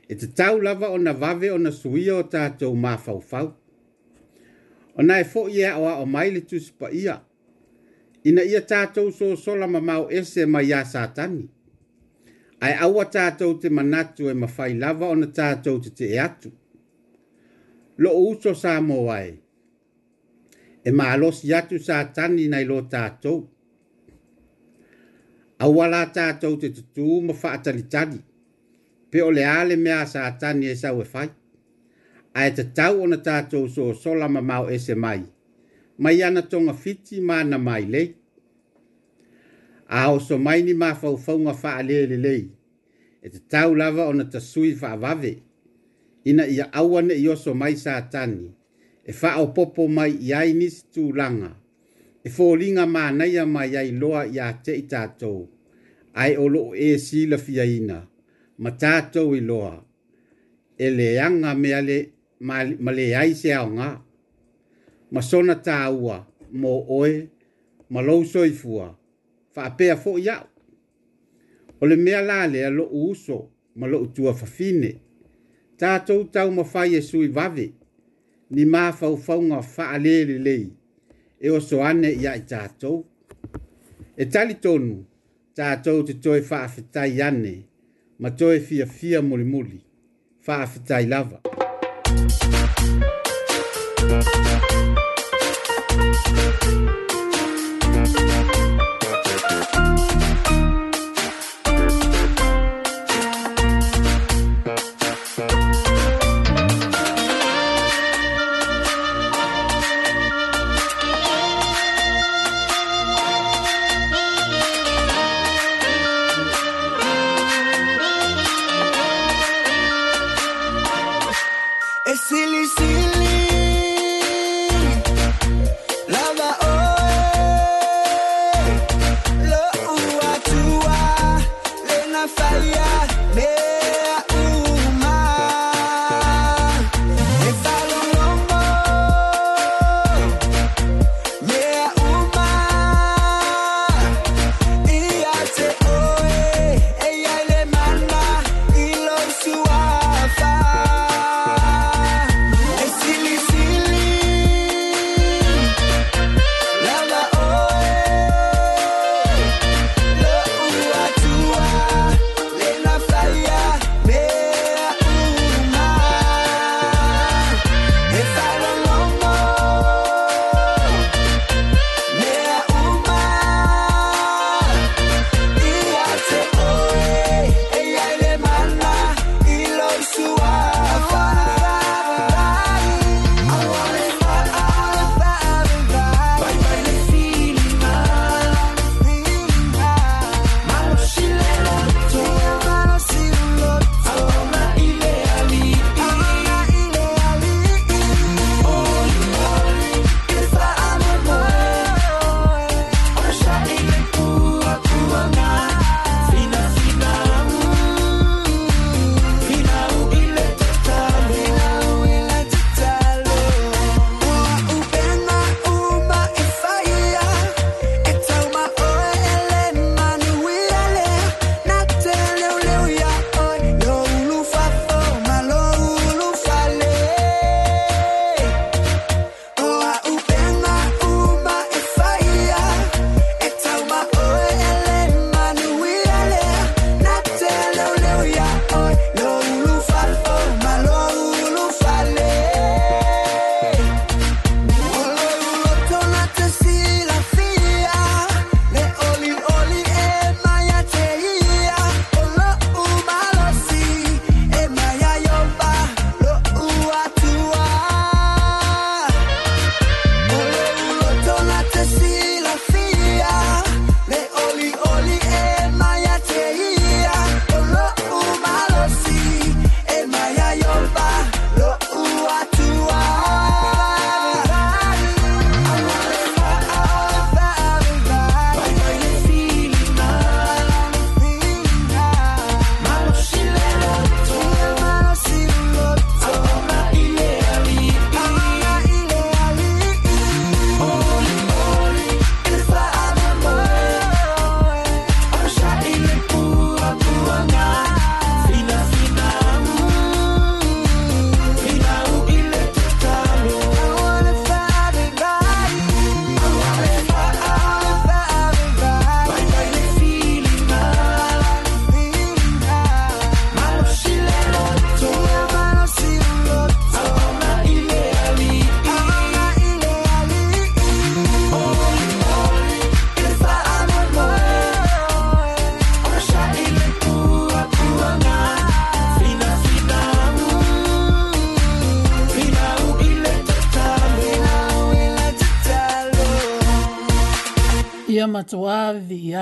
e 0.08 0.14
tatau 0.14 0.60
lava 0.60 0.88
ona 0.90 1.12
vave 1.12 1.50
ona 1.50 1.70
suia 1.70 2.16
o 2.16 2.22
tatou 2.22 2.76
fau. 3.22 3.54
O 5.00 5.02
nai 5.02 5.22
fo 5.24 5.46
ia 5.48 5.70
o 5.80 5.86
a 5.88 5.94
o 6.04 6.06
maile 6.14 6.40
tu 6.48 6.58
sipa 6.60 6.90
ia. 7.02 7.14
Ina 8.28 8.42
ia 8.44 8.60
tātou 8.72 9.10
so 9.18 9.30
sola 9.36 9.66
ma 9.66 9.80
mau 9.80 10.10
ese 10.18 10.44
ma 10.46 10.60
ia 10.60 10.82
sātani. 10.84 11.44
Ai 12.60 12.74
awa 12.86 13.04
tātou 13.14 13.54
te 13.62 13.70
manatu 13.76 14.28
e 14.28 14.34
mawhai 14.36 14.74
lava 14.82 15.08
o 15.08 15.14
na 15.22 15.26
tātou 15.38 15.80
te 15.84 15.88
te 16.00 16.10
eatu. 16.20 16.52
Lo 18.02 18.12
uso 18.26 18.52
sa 18.64 18.76
mo 18.88 18.98
wae. 19.06 19.32
E 20.84 20.92
ma 20.96 21.08
alosi 21.14 21.48
atu 21.56 21.80
sātani 21.88 22.50
nai 22.52 22.66
lo 22.68 22.82
tātou. 22.92 23.40
Awa 25.64 25.88
la 25.94 26.04
tātou 26.16 26.60
te 26.60 26.74
tutu 26.76 27.22
ma 27.24 27.32
whaatalitani. 27.42 28.20
Pe 29.10 29.24
ole 29.24 29.48
ale 29.48 29.80
mea 29.80 30.04
sātani 30.16 30.68
e 30.68 30.76
sa 30.76 30.92
ue 30.92 31.08
fai 31.08 31.30
a 32.38 32.42
e 32.48 32.54
te 32.56 32.62
tau 32.74 33.02
ona 33.04 33.16
tātou 33.26 33.68
so 33.68 33.90
sola 33.94 34.28
ma 34.28 34.40
mau 34.40 34.68
ese 34.70 34.94
mai. 34.94 35.22
Mai 35.98 36.22
ana 36.24 36.42
tonga 36.42 36.72
fiti 36.74 37.20
mana 37.20 37.58
mai 37.58 37.84
lei. 37.90 38.08
A 39.88 40.06
o 40.14 40.18
so 40.20 40.38
mai 40.38 40.62
ni 40.62 40.72
mafau 40.74 41.16
faunga 41.18 41.54
faa 41.62 41.82
lele 41.82 42.16
lei. 42.16 42.46
E 43.22 43.28
te 43.28 43.38
tau 43.52 43.74
lava 43.74 44.06
ona 44.08 44.24
ta 44.30 44.38
sui 44.40 44.74
faa 44.78 44.96
wave. 44.96 45.34
Ina 46.24 46.46
ia 46.46 46.68
awane 46.72 47.14
i 47.18 47.26
oso 47.28 47.54
mai 47.54 47.74
sa 47.76 48.00
tani. 48.12 48.46
E 49.04 49.12
faa 49.12 49.42
o 49.42 49.46
popo 49.56 49.88
mai 49.96 50.12
i 50.20 50.30
ai 50.34 50.52
nisi 50.54 50.82
tū 50.94 51.10
langa. 51.16 51.50
E 52.24 52.28
fō 52.30 52.46
ringa 52.60 52.84
mā 52.86 53.08
naia 53.16 53.46
mai 53.48 53.74
ai 53.80 53.90
loa 53.96 54.22
i 54.28 54.38
a 54.38 54.48
te 54.64 54.72
i 54.78 54.82
tātou. 54.88 55.48
Ai 56.14 56.36
o 56.36 56.46
loo 56.48 56.74
e 56.76 56.94
sila 57.02 57.38
fia 57.38 57.64
ina. 57.64 57.98
Ma 58.62 58.70
tātou 58.70 59.34
i 59.36 59.40
loa. 59.42 59.74
E 60.78 60.90
leanga 60.94 61.54
me 61.58 61.72
ale 61.74 61.98
ina 61.98 62.16
ma 62.42 62.92
le 62.92 63.04
ai 63.16 63.34
se 63.34 63.52
aonga. 63.52 63.90
Ma 65.12 65.20
sona 65.22 65.54
tā 65.58 65.76
ua, 65.90 66.20
mō 66.52 66.72
oe, 66.96 67.26
ma 67.90 68.02
lau 68.06 68.22
soifua, 68.24 68.88
fa 69.52 69.64
apea 69.68 69.96
fō 69.98 70.16
iau. 70.22 70.46
O 71.80 71.86
le 71.88 71.96
mea 71.96 72.20
lā 72.22 72.44
lea 72.50 72.70
lo 72.70 72.84
uuso, 72.86 73.42
ma 73.74 73.86
lo 73.90 74.02
utua 74.04 74.34
fa 74.36 74.46
fine. 74.46 74.92
Tā 75.80 75.96
tau 76.06 76.24
tau 76.32 76.50
ma 76.54 76.64
fai 76.64 76.94
e 76.98 77.02
sui 77.02 77.28
vave, 77.36 77.70
ni 78.54 78.64
mā 78.68 78.90
fau 78.96 79.16
fau 79.16 79.40
ngā 79.42 79.62
fa 79.74 79.88
alele 79.96 80.36
lei, 80.42 80.66
e 81.40 81.50
o 81.50 81.60
so 81.64 81.80
ane 81.84 82.12
ia 82.12 82.36
i 82.38 82.42
tātou. 82.46 83.00
E 84.20 84.26
tali 84.28 84.54
tonu, 84.62 85.00
tātou 85.56 86.04
te 86.06 86.20
toi 86.22 86.42
fa 86.44 86.60
afetai 86.68 87.18
ane, 87.24 87.56
ma 88.20 88.30
toi 88.30 88.60
fia 88.60 88.86
fia 88.86 89.22
muli 89.24 89.44
muli, 89.48 89.80
fa 90.44 90.60
afetai 90.66 91.08
lava. 91.08 91.40
lava. 91.48 91.69
Thank 93.98 94.64
you. 96.70 96.99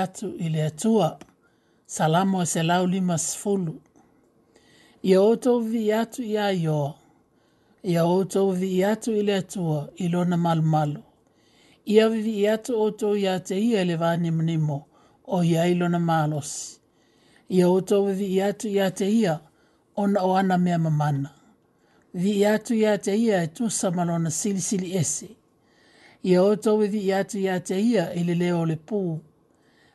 atu 0.01 0.35
ile 0.35 0.65
atua 0.65 1.19
salamo 1.85 2.41
e 2.41 2.45
se 2.45 2.63
lima 2.63 3.19
Ia 5.03 5.21
outou 5.21 5.61
vi 5.61 5.93
atu 5.93 6.21
iā 6.23 6.51
ioa. 6.61 6.93
Ia 7.83 8.03
outou 8.03 8.51
vi 8.51 8.83
atu 8.83 9.11
ile 9.15 9.35
atua 9.35 9.89
ilona 9.95 10.37
malumalu. 10.37 11.01
Ia 11.85 12.09
vi 12.09 12.47
atu 12.47 12.75
outou 12.75 13.15
iā 13.15 13.39
te 13.43 13.55
ia 13.59 13.83
le 13.85 13.95
vanimonimo 13.95 14.85
o 15.27 15.41
ia 15.43 15.67
ilona 15.67 15.99
malosi. 15.99 16.79
Ia 17.49 17.67
outou 17.69 18.11
vi 18.13 18.41
atu 18.41 18.67
iā 18.67 18.91
te 18.91 19.05
ia 19.07 19.39
ona 19.95 20.23
o 20.23 20.35
ana 20.35 20.57
mea 20.57 20.77
mamana. 20.77 21.29
Vi 22.13 22.45
atu 22.45 22.73
iā 22.75 22.97
te 22.99 23.15
ia 23.15 23.43
e 23.43 23.47
tusa 23.47 23.89
lona 23.89 24.31
silisili 24.31 24.97
ese. 24.97 25.29
Ia 26.23 26.43
outou 26.43 26.77
vi 26.81 27.13
atu 27.13 27.37
iā 27.37 27.61
te 27.63 27.79
ia 27.79 28.11
ile 28.13 28.35
leo 28.35 28.65
le 28.65 28.75
pū 28.75 29.19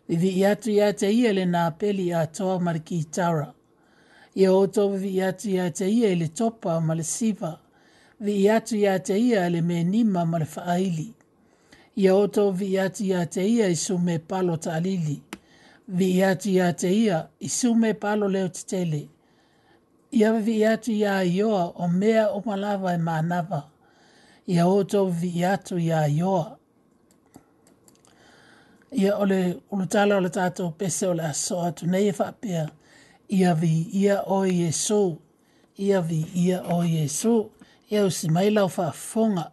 viviatu 0.09 0.71
iata 0.71 1.09
ia 1.09 1.33
le 1.33 1.45
na 1.45 1.71
peli 1.71 2.13
atoa 2.15 2.61
ma 2.61 2.73
le 2.73 2.79
kitara 2.79 3.55
ia 4.35 4.53
outou 4.53 4.91
viviatu 4.93 5.49
iata 5.51 5.87
ia 5.89 6.09
i 6.09 6.13
e 6.13 6.15
le 6.15 6.29
topa 6.29 6.81
ma 6.81 6.95
le 6.95 7.03
siva 7.03 7.61
viiatu 8.21 8.77
iā 8.77 8.99
te 9.07 9.17
ia 9.19 9.47
e 9.47 9.51
le 9.51 9.61
me 9.61 9.85
nima 9.85 10.25
ma 10.25 10.39
le 10.39 10.45
faaili. 10.47 11.15
Ia 11.99 12.15
oto 12.15 12.51
viiatu 12.53 13.03
iā 13.05 13.27
te 13.29 13.43
ia 13.45 13.67
i 13.69 13.77
sume 13.77 14.19
palo 14.19 14.57
taalili 14.57 15.19
alili. 15.91 16.23
atu 16.23 16.49
iā 16.49 16.73
te 16.77 16.89
ia 16.93 17.29
i 17.41 17.49
sume 17.49 17.95
palo 17.95 18.29
leo 18.29 18.49
tetele 18.49 19.09
ia 20.11 20.31
Ia 20.41 20.73
atu 20.73 20.91
iā 20.93 21.15
ioa 21.39 21.65
o 21.85 21.89
mea 21.89 22.31
o 22.31 22.57
lava 22.57 22.95
e 22.95 22.99
manava. 22.99 23.71
Ia 24.49 24.67
oto 24.67 25.11
atu 25.53 25.77
iā 25.79 26.01
ioa 26.21 26.59
ia 28.95 29.17
ole 29.17 29.39
le 29.43 29.57
ulutala 29.71 30.17
ole 30.17 30.29
le 30.29 30.31
tātou 30.31 30.71
pese 30.79 31.07
ole 31.09 31.23
le 31.23 31.29
aso 31.31 31.61
atu 31.67 31.87
nei 31.91 32.11
e 32.11 32.15
whapea 32.19 32.67
ia 33.39 33.55
vi 33.55 33.73
ia 34.03 34.21
o 34.25 34.45
Iesu 34.47 35.17
ia 35.79 36.01
vi 36.01 36.23
ia 36.47 36.63
o 36.71 36.83
Iesu 36.87 37.37
ia 37.91 38.05
usi 38.07 38.31
mai 38.31 38.51
lau 38.51 38.69
whafonga 38.71 39.51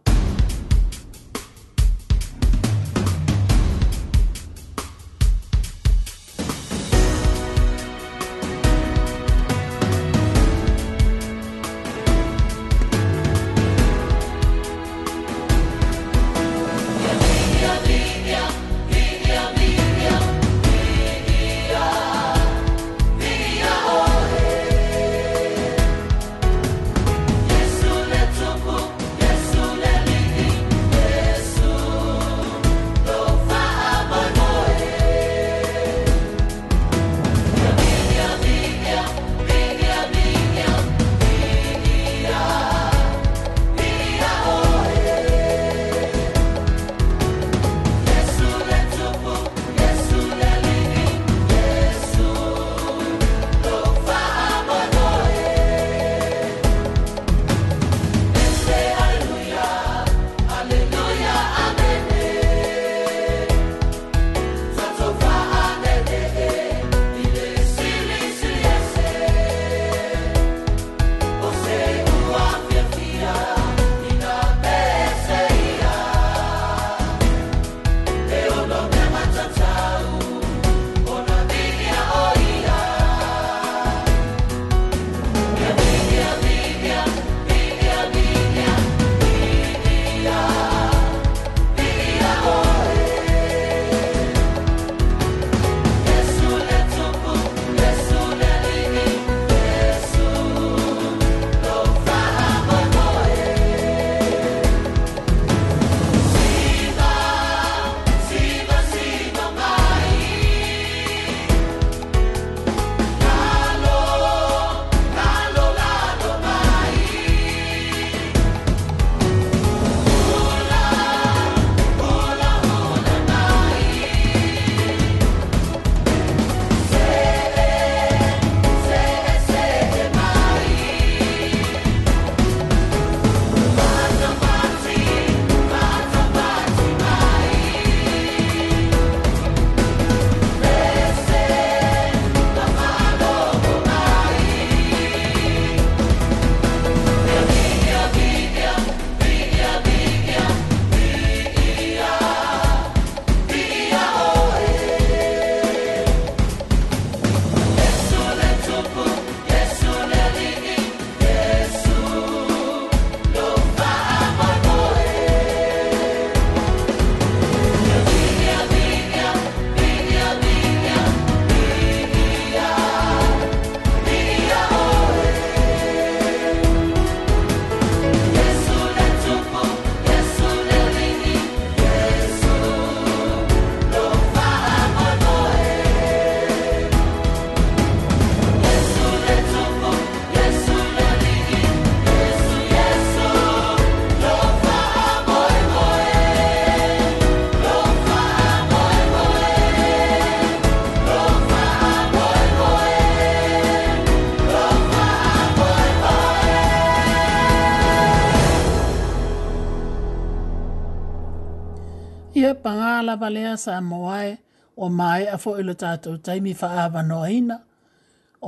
sa 213.62 213.80
moae 213.90 214.30
o 214.76 214.84
mai 214.98 215.22
a 215.30 215.36
foi 215.42 215.60
le 215.68 215.74
tatou 215.82 216.16
taimi 216.26 216.52
faava 216.60 217.00
noina 217.10 217.56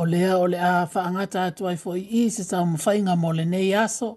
o 0.01 0.03
lea 0.13 0.33
o 0.35 0.45
le 0.53 0.59
a 0.59 0.73
faanga 0.95 1.25
tatou 1.37 1.67
ai 1.71 1.79
foi 1.85 2.01
i 2.21 2.23
se 2.35 2.43
sa 2.51 2.59
mo 2.69 2.77
fainga 2.87 3.15
mo 3.23 3.31
le 3.39 3.45
nei 3.53 3.71
aso 3.85 4.09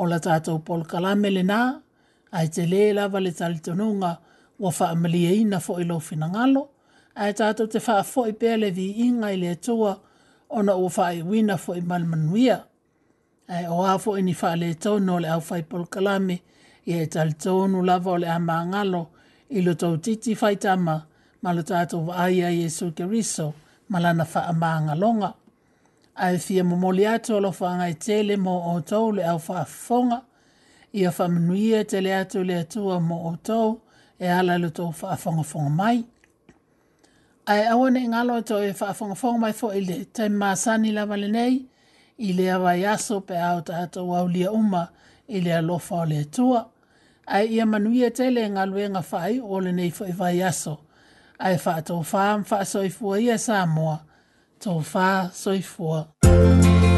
o 0.00 0.02
la 0.10 0.18
tatou 0.26 0.58
pol 0.66 0.82
kalame 0.92 1.28
le 1.36 1.42
na 1.52 1.60
ai 2.38 2.46
te 2.54 2.62
le 2.72 2.82
la 2.98 3.04
vale 3.12 3.32
tal 3.40 3.54
tonunga 3.64 4.12
o 4.60 4.68
fa 4.76 4.86
amliaina 4.94 5.58
foi 5.66 5.82
lo 5.90 5.96
finangalo 6.08 6.62
ai 7.22 7.32
tatou 7.40 7.66
te 7.72 7.78
fa 7.86 7.96
foi 8.12 8.30
pe 8.40 8.50
le 8.62 8.68
vi 8.76 8.86
inga 9.06 9.28
i 9.34 9.40
le 9.44 9.52
tua 9.66 9.92
ona 10.58 10.72
o 10.84 10.88
fai 10.96 11.16
wina 11.30 11.56
foi 11.64 11.80
mal 11.90 12.04
manuia 12.10 12.56
ai 13.54 13.64
o 13.76 13.80
a 13.94 13.96
foi 14.04 14.20
ni 14.26 14.34
fa 14.42 14.50
le 14.62 14.68
tonu 14.84 15.14
le 15.22 15.28
au 15.36 15.40
fai 15.48 15.62
pol 15.70 15.84
kalame 15.94 16.36
e 16.94 17.06
tal 17.14 17.30
tonu 17.44 17.78
la 17.88 17.96
vale 18.06 18.28
a 18.36 18.38
mangalo 18.48 19.02
i 19.52 19.60
lo 19.62 19.74
tau 19.74 19.96
titi 20.00 20.32
whaitama 20.40 20.94
ma 21.42 21.52
lo 21.52 21.62
tātou 21.66 22.08
ai 22.16 22.40
ai 22.42 22.60
e 22.64 22.68
suke 22.72 23.04
riso 23.04 23.50
ma 23.92 23.98
lana 24.00 24.24
wha 24.24 24.72
a 24.90 24.94
longa. 24.96 25.32
A 26.16 26.32
e 26.32 26.38
fia 26.38 26.64
mo 26.64 26.76
moli 26.76 27.06
ato 27.06 27.38
lo 27.40 27.50
whaanga 27.60 27.88
i 27.90 27.94
tele 27.94 28.36
mo 28.36 28.72
o 28.74 28.80
tau 28.80 29.10
le 29.12 29.22
au 29.24 29.38
wha 29.48 29.64
fonga 29.64 30.22
i 30.94 31.04
a 31.04 31.10
wha 31.12 31.28
manuia 31.28 31.84
tele 31.84 32.14
ato 32.16 32.42
le 32.42 32.54
atua 32.60 32.98
mo 33.00 33.28
o 33.28 33.36
tau 33.42 33.80
e 34.18 34.26
ala 34.26 34.56
lo 34.58 34.70
tau 34.70 34.94
wha 35.02 35.16
fonga 35.16 35.42
fonga 35.42 35.68
mai. 35.70 36.00
A 37.46 37.56
e 37.58 37.64
awane 37.68 38.08
ngalo 38.08 38.40
tau 38.42 38.62
e 38.64 38.72
wha 38.80 38.94
fonga 38.94 39.14
fonga 39.14 39.38
mai 39.38 39.52
fo 39.52 39.70
i 39.76 39.80
le 39.84 40.04
taima 40.06 40.56
sani 40.56 40.92
la 40.92 41.04
vale 41.04 41.50
i 42.18 42.32
le 42.32 42.50
awa 42.52 42.74
yaso 42.76 43.20
pe 43.20 43.36
au 43.36 43.60
tātou 43.60 44.14
au 44.16 44.26
lia 44.28 44.50
uma 44.50 44.88
i 45.28 45.40
le 45.40 45.52
alofa 45.52 45.94
o 46.00 46.04
le 46.04 46.20
atua 46.24 46.71
ai 47.32 47.48
ia 47.56 47.66
manuia 47.66 48.10
tele 48.10 48.44
nga 48.50 48.66
luenga 48.66 49.02
fai 49.02 49.40
o 49.40 49.60
le 49.60 49.72
nei 49.72 49.90
fai 49.90 50.12
vai 50.12 50.42
aso. 50.42 50.76
Ai 51.38 51.56
wha 51.64 51.80
tau 51.86 52.04
wha 52.12 52.22
am 52.32 52.44
wha 52.50 52.64
soifua 52.64 53.20
ia 53.20 53.38
sa 53.38 53.66
moa. 53.66 53.98
Tau 54.60 54.78
wha 54.92 55.30
soifua. 55.32 56.08
Tau 56.20 56.34
wha 56.36 56.50
soifua. 56.52 56.90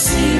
see 0.00 0.39